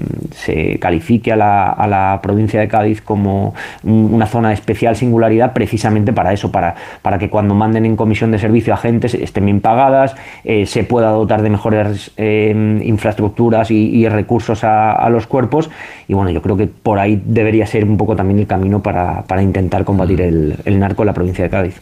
califique 0.79 1.33
a 1.33 1.35
la, 1.35 2.19
provincia 2.21 2.59
de 2.59 2.67
Cádiz 2.67 3.01
como 3.01 3.53
una 3.83 4.27
zona 4.27 4.49
de 4.49 4.53
especial 4.53 4.95
singularidad 4.95 5.53
precisamente 5.53 6.13
para 6.13 6.33
eso, 6.33 6.51
para, 6.51 6.75
para 7.01 7.17
que 7.17 7.29
cuando 7.29 7.55
manden 7.55 7.85
en 7.85 7.95
comisión 7.95 8.31
de 8.31 8.39
servicio 8.39 8.73
agentes 8.73 9.13
estén 9.15 9.45
bien 9.45 9.59
pagadas, 9.59 10.15
eh, 10.43 10.65
se 10.65 10.83
pueda 10.83 11.09
dotar 11.09 11.41
de 11.41 11.49
mejores... 11.49 12.11
Eh, 12.15 12.28
infraestructuras 12.29 13.71
y, 13.71 14.07
recursos 14.09 14.63
a, 14.63 15.09
los 15.09 15.27
cuerpos. 15.27 15.69
Y 16.07 16.13
bueno, 16.13 16.31
yo 16.31 16.41
creo 16.41 16.57
que 16.57 16.67
por 16.67 16.99
ahí 16.99 17.21
debería 17.23 17.65
ser 17.65 17.83
un 17.83 17.97
poco 17.97 18.15
también 18.15 18.39
el 18.39 18.47
camino 18.47 18.81
para, 18.81 19.23
intentar 19.41 19.85
combatir 19.85 20.21
el, 20.21 20.79
narco 20.79 21.03
en 21.03 21.07
la 21.07 21.13
provincia 21.13 21.43
de 21.43 21.49
Cádiz. 21.49 21.75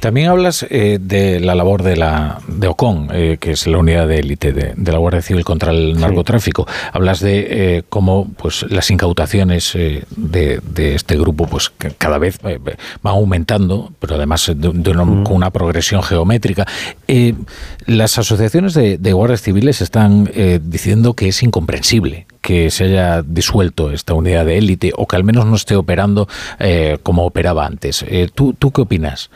También 0.00 0.28
hablas 0.28 0.66
eh, 0.68 0.98
de 1.00 1.40
la 1.40 1.54
labor 1.54 1.82
de 1.82 1.96
la 1.96 2.38
de 2.46 2.68
OCON, 2.68 3.08
eh, 3.12 3.36
que 3.40 3.52
es 3.52 3.66
la 3.66 3.78
unidad 3.78 4.08
de 4.08 4.18
élite 4.18 4.52
de, 4.52 4.92
la 4.92 4.98
Guardia 4.98 5.22
Civil 5.22 5.44
contra 5.44 5.70
el 5.70 5.98
narcotráfico. 5.98 6.66
Hablas 6.92 7.20
de 7.20 7.46
eh, 7.50 7.82
cómo 7.88 8.28
pues 8.36 8.64
las 8.70 8.90
incautaciones 8.90 9.72
de, 9.74 10.60
este 10.76 11.16
grupo 11.16 11.46
pues 11.46 11.72
cada 11.98 12.18
vez 12.18 12.38
van 12.42 13.14
aumentando, 13.14 13.92
pero 13.98 14.16
además 14.16 14.50
con 15.24 15.32
una 15.32 15.50
progresión 15.50 16.02
geométrica. 16.02 16.66
las 17.86 18.18
asociaciones 18.18 18.74
de, 18.74 18.98
de 18.98 19.12
guardias 19.12 19.42
civiles 19.42 19.80
están 19.90 20.30
eh, 20.34 20.60
diciendo 20.62 21.14
que 21.14 21.26
es 21.26 21.42
incomprensible 21.42 22.28
que 22.40 22.70
se 22.70 22.84
haya 22.84 23.22
disuelto 23.22 23.90
esta 23.90 24.14
unidad 24.14 24.46
de 24.46 24.56
élite 24.56 24.92
o 24.96 25.08
que 25.08 25.16
al 25.16 25.24
menos 25.24 25.46
no 25.46 25.56
esté 25.56 25.74
operando 25.74 26.28
eh, 26.60 26.98
como 27.02 27.26
operaba 27.26 27.66
antes. 27.66 28.04
Eh, 28.06 28.30
¿tú, 28.32 28.54
¿Tú 28.56 28.70
qué 28.70 28.82
opinas? 28.82 29.30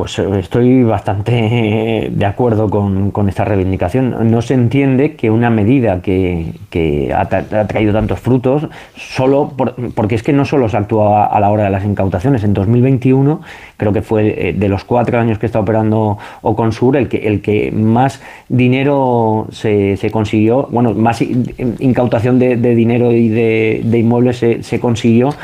Pues 0.00 0.18
eh, 0.18 0.26
estoy 0.38 0.82
bastante 0.82 2.08
de 2.10 2.24
acuerdo 2.24 2.70
con, 2.70 3.28
esta 3.28 3.44
reivindicación. 3.44 4.30
No 4.30 4.40
se 4.40 4.54
entiende 4.54 5.14
que 5.14 5.30
una 5.30 5.50
medida 5.50 6.00
que, 6.00 7.12
ha, 7.14 7.26
traído 7.66 7.92
tantos 7.92 8.18
frutos, 8.18 8.66
solo 8.96 9.52
porque 9.94 10.14
es 10.14 10.22
que 10.22 10.32
no 10.32 10.46
solo 10.46 10.70
se 10.70 10.78
actúa 10.78 11.26
a 11.26 11.38
la 11.38 11.50
hora 11.50 11.64
de 11.64 11.70
las 11.70 11.84
incautaciones. 11.84 12.44
En 12.44 12.54
2021, 12.54 13.42
creo 13.76 13.92
que 13.92 14.00
fue 14.00 14.48
eh, 14.48 14.52
de 14.54 14.68
los 14.70 14.84
cuatro 14.84 15.20
años 15.20 15.38
que 15.38 15.44
está 15.44 15.60
operando 15.60 16.16
Oconsur, 16.40 16.96
el 16.96 17.10
que, 17.10 17.18
el 17.28 17.42
que 17.42 17.70
más 17.70 18.22
dinero 18.48 19.48
se, 19.50 19.98
consiguió, 20.10 20.66
bueno, 20.70 20.94
más 20.94 21.20
incautación 21.20 22.38
de, 22.38 22.56
dinero 22.56 23.12
y 23.12 23.28
de, 23.28 23.98
inmuebles 23.98 24.38
se 24.38 24.80
consiguió 24.80 25.34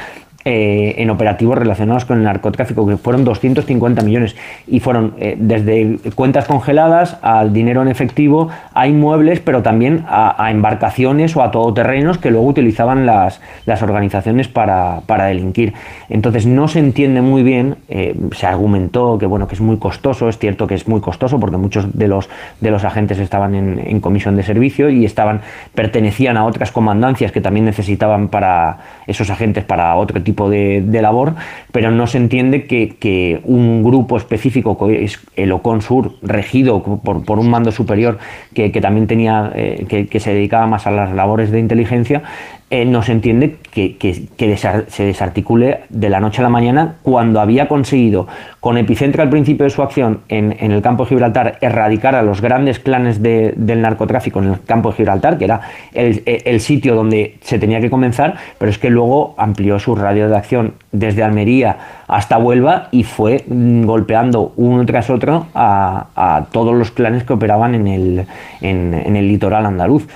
eh, 0.48 0.94
en 0.98 1.10
operativos 1.10 1.58
relacionados 1.58 2.04
con 2.04 2.18
el 2.18 2.22
narcotráfico, 2.22 2.86
que 2.86 2.96
fueron 2.96 3.24
250 3.24 4.02
millones 4.02 4.36
y 4.68 4.78
fueron 4.78 5.14
eh, 5.18 5.34
desde 5.36 5.98
cuentas 6.14 6.44
congeladas 6.44 7.18
al 7.20 7.52
dinero 7.52 7.82
en 7.82 7.88
efectivo, 7.88 8.48
a 8.72 8.86
inmuebles, 8.86 9.40
pero 9.40 9.62
también 9.62 10.04
a, 10.08 10.52
embarcaciones 10.52 11.34
o 11.34 11.42
a 11.42 11.50
todoterrenos 11.50 12.18
que 12.18 12.30
luego 12.30 12.46
utilizaban 12.46 13.06
las, 13.06 13.40
las 13.64 13.82
organizaciones 13.82 14.46
para, 14.46 15.02
delinquir. 15.26 15.74
Entonces 16.08 16.46
no 16.46 16.68
se 16.68 16.78
entiende 16.78 17.22
muy 17.22 17.42
bien, 17.42 17.78
eh, 17.88 18.14
se 18.30 18.46
argumentó 18.46 19.18
que 19.18 19.26
bueno 19.26 19.48
que 19.48 19.56
es 19.56 19.60
muy 19.60 19.78
costoso, 19.78 20.28
es 20.28 20.38
cierto 20.38 20.68
que 20.68 20.76
es 20.76 20.86
muy 20.86 21.00
costoso 21.00 21.40
porque 21.40 21.56
muchos 21.56 21.98
de 21.98 22.06
los, 22.06 22.28
de 22.60 22.70
los 22.70 22.84
agentes 22.84 23.18
estaban 23.18 23.56
en, 23.56 24.00
comisión 24.00 24.36
de 24.36 24.44
servicio 24.44 24.90
y 24.90 25.04
estaban 25.04 25.40
pertenecían 25.74 26.36
a 26.36 26.44
otras 26.44 26.70
comandancias 26.70 27.32
que 27.32 27.40
también 27.40 27.64
necesitaban 27.64 28.28
para 28.28 28.78
esos 29.08 29.28
agentes 29.30 29.64
para 29.64 29.96
otro 29.96 30.22
tipo 30.22 30.35
de, 30.48 31.00
labor, 31.02 31.34
pero 31.72 31.90
no 31.90 32.06
se 32.06 32.18
entiende 32.18 32.64
que, 32.64 33.40
un 33.44 33.82
grupo 33.82 34.16
específico, 34.16 34.76
que 34.78 35.04
es 35.04 35.18
el 35.36 35.52
OCONSUR, 35.52 36.16
regido 36.22 36.82
por, 36.82 37.38
un 37.38 37.50
mando 37.50 37.72
superior 37.72 38.18
que, 38.54 38.70
también 38.80 39.06
tenía, 39.06 39.52
eh, 39.54 40.06
que, 40.10 40.20
se 40.20 40.32
dedicaba 40.32 40.66
más 40.66 40.86
a 40.86 40.90
las 40.90 41.12
labores 41.12 41.50
de 41.50 41.58
inteligencia, 41.58 42.22
eh, 42.68 42.84
no 42.84 43.00
se 43.02 43.12
entiende 43.12 43.58
que, 43.70 43.96
se 44.88 45.04
desarticule 45.04 45.82
de 45.88 46.10
la 46.10 46.18
noche 46.18 46.40
a 46.40 46.42
la 46.42 46.48
mañana 46.48 46.96
cuando 47.04 47.40
había 47.40 47.68
conseguido, 47.68 48.26
con 48.58 48.76
epicentro 48.76 49.22
al 49.22 49.30
principio 49.30 49.62
de 49.62 49.70
su 49.70 49.82
acción 49.82 50.22
en, 50.28 50.56
el 50.58 50.82
campo 50.82 51.04
de 51.04 51.10
Gibraltar, 51.10 51.58
erradicar 51.60 52.16
a 52.16 52.22
los 52.22 52.40
grandes 52.40 52.80
clanes 52.80 53.22
del 53.22 53.82
narcotráfico 53.82 54.40
en 54.40 54.46
el 54.46 54.62
campo 54.62 54.90
de 54.90 54.96
Gibraltar, 54.96 55.38
que 55.38 55.44
era 55.44 55.60
el, 55.92 56.60
sitio 56.60 56.96
donde 56.96 57.36
se 57.40 57.60
tenía 57.60 57.80
que 57.80 57.88
comenzar, 57.88 58.34
pero 58.58 58.68
es 58.68 58.78
que 58.78 58.90
luego 58.90 59.36
amplió 59.38 59.78
su 59.78 59.94
radio 59.94 60.28
de 60.28 60.36
acción 60.36 60.74
desde 60.90 61.22
Almería 61.22 61.76
hasta 62.08 62.36
Huelva 62.38 62.88
y 62.90 63.04
fue 63.04 63.44
mm, 63.46 63.84
golpeando 63.84 64.52
uno 64.56 64.84
tras 64.86 65.08
otro 65.08 65.46
a, 65.54 66.46
todos 66.50 66.74
los 66.74 66.90
clanes 66.90 67.22
que 67.22 67.32
operaban 67.32 67.76
en 67.76 67.86
el, 67.86 68.26
en 68.60 69.16
el 69.16 69.28
litoral 69.28 69.66
andaluz. 69.66 70.08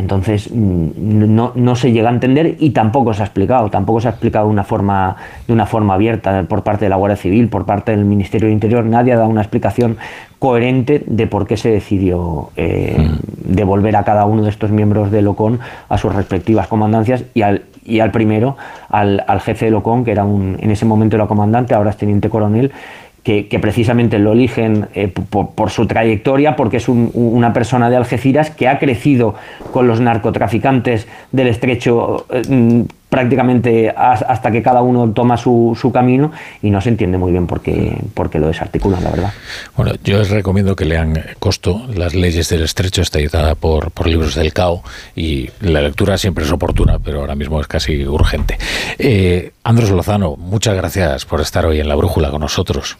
Entonces 0.00 0.50
mm, 0.50 1.34
no, 1.34 1.52
no, 1.54 1.76
se 1.76 1.92
llega 1.92 2.08
a 2.08 2.12
entender 2.12 2.56
y 2.58 2.70
tampoco 2.70 3.12
se 3.12 3.22
ha 3.22 3.26
explicado, 3.26 3.68
tampoco 3.68 4.00
se 4.00 4.08
ha 4.08 4.12
explicado 4.12 4.46
de 4.46 4.52
una 4.52 4.64
forma, 4.64 5.16
de 5.46 5.52
una 5.52 5.66
forma 5.66 5.94
abierta 5.94 6.42
por 6.48 6.62
parte 6.62 6.86
de 6.86 6.88
la 6.88 6.96
Guardia 6.96 7.16
Civil, 7.16 7.48
por 7.48 7.66
parte 7.66 7.92
del 7.92 8.06
Ministerio 8.06 8.48
de 8.48 8.54
Interior, 8.54 8.84
nadie 8.84 9.12
ha 9.12 9.16
dado 9.16 9.28
una 9.28 9.42
explicación 9.42 9.98
coherente 10.38 11.04
de 11.06 11.26
por 11.26 11.46
qué 11.46 11.58
se 11.58 11.70
decidió 11.70 12.48
eh, 12.56 12.96
mm. 12.98 13.54
devolver 13.54 13.94
a 13.96 14.04
cada 14.04 14.24
uno 14.24 14.42
de 14.42 14.50
estos 14.50 14.70
miembros 14.70 15.10
de 15.10 15.20
Locón 15.20 15.60
a 15.90 15.98
sus 15.98 16.14
respectivas 16.14 16.66
comandancias 16.66 17.24
y 17.34 17.42
al, 17.42 17.64
y 17.84 18.00
al 18.00 18.10
primero, 18.10 18.56
al, 18.88 19.22
al 19.26 19.40
jefe 19.40 19.66
de 19.66 19.70
Locón, 19.70 20.04
que 20.04 20.12
era 20.12 20.24
un, 20.24 20.56
en 20.58 20.70
ese 20.70 20.86
momento 20.86 21.16
era 21.16 21.26
comandante, 21.26 21.74
ahora 21.74 21.90
es 21.90 21.98
teniente 21.98 22.30
coronel, 22.30 22.72
que, 23.22 23.58
precisamente 23.60 24.18
lo 24.18 24.32
eligen 24.32 24.88
eh, 24.94 25.08
por, 25.08 25.70
su 25.70 25.86
trayectoria, 25.86 26.56
porque 26.56 26.78
es 26.78 26.88
una 26.88 27.52
persona 27.52 27.90
de 27.90 27.96
Algeciras 27.96 28.50
que 28.50 28.68
ha 28.68 28.78
crecido 28.78 29.34
con 29.72 29.86
los 29.86 30.00
narcotraficantes 30.00 31.06
del 31.30 31.48
estrecho 31.48 32.26
eh, 32.30 32.42
mm, 32.48 32.82
prácticamente 33.10 33.90
hasta 33.90 34.50
que 34.52 34.62
cada 34.62 34.82
uno 34.82 35.10
toma 35.10 35.36
su, 35.36 35.90
camino 35.92 36.30
y 36.62 36.70
no 36.70 36.80
se 36.80 36.90
entiende 36.90 37.18
muy 37.18 37.32
bien 37.32 37.46
por 37.46 37.60
qué, 37.60 37.98
lo 38.34 38.46
desarticulan, 38.46 39.02
la 39.02 39.10
verdad. 39.10 39.32
Bueno, 39.76 39.92
yo 40.04 40.18
les 40.18 40.30
recomiendo 40.30 40.76
que 40.76 40.84
lean 40.84 41.20
Costo, 41.40 41.82
las 41.92 42.14
leyes 42.14 42.48
del 42.48 42.62
estrecho, 42.62 43.02
está 43.02 43.18
editada 43.18 43.56
por, 43.56 43.90
por 43.90 44.06
Libros 44.06 44.36
del 44.36 44.52
CAO 44.52 44.82
y 45.16 45.50
la 45.60 45.82
lectura 45.82 46.16
siempre 46.16 46.44
es 46.44 46.52
oportuna, 46.52 47.00
pero 47.00 47.20
ahora 47.20 47.34
mismo 47.34 47.60
es 47.60 47.66
casi 47.66 48.06
urgente. 48.06 48.56
Eh, 48.98 49.50
Andros 49.64 49.90
Lozano, 49.90 50.36
muchas 50.36 50.76
gracias 50.76 51.24
por 51.26 51.40
estar 51.40 51.66
hoy 51.66 51.80
en 51.80 51.88
La 51.88 51.96
Brújula 51.96 52.30
con 52.30 52.40
nosotros. 52.40 52.96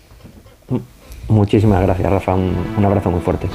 Muchísimas 1.29 1.83
gracias, 1.83 2.11
Rafa. 2.11 2.35
Un, 2.35 2.55
un 2.77 2.85
abrazo 2.85 3.11
muy 3.11 3.21
fuerte. 3.21 3.49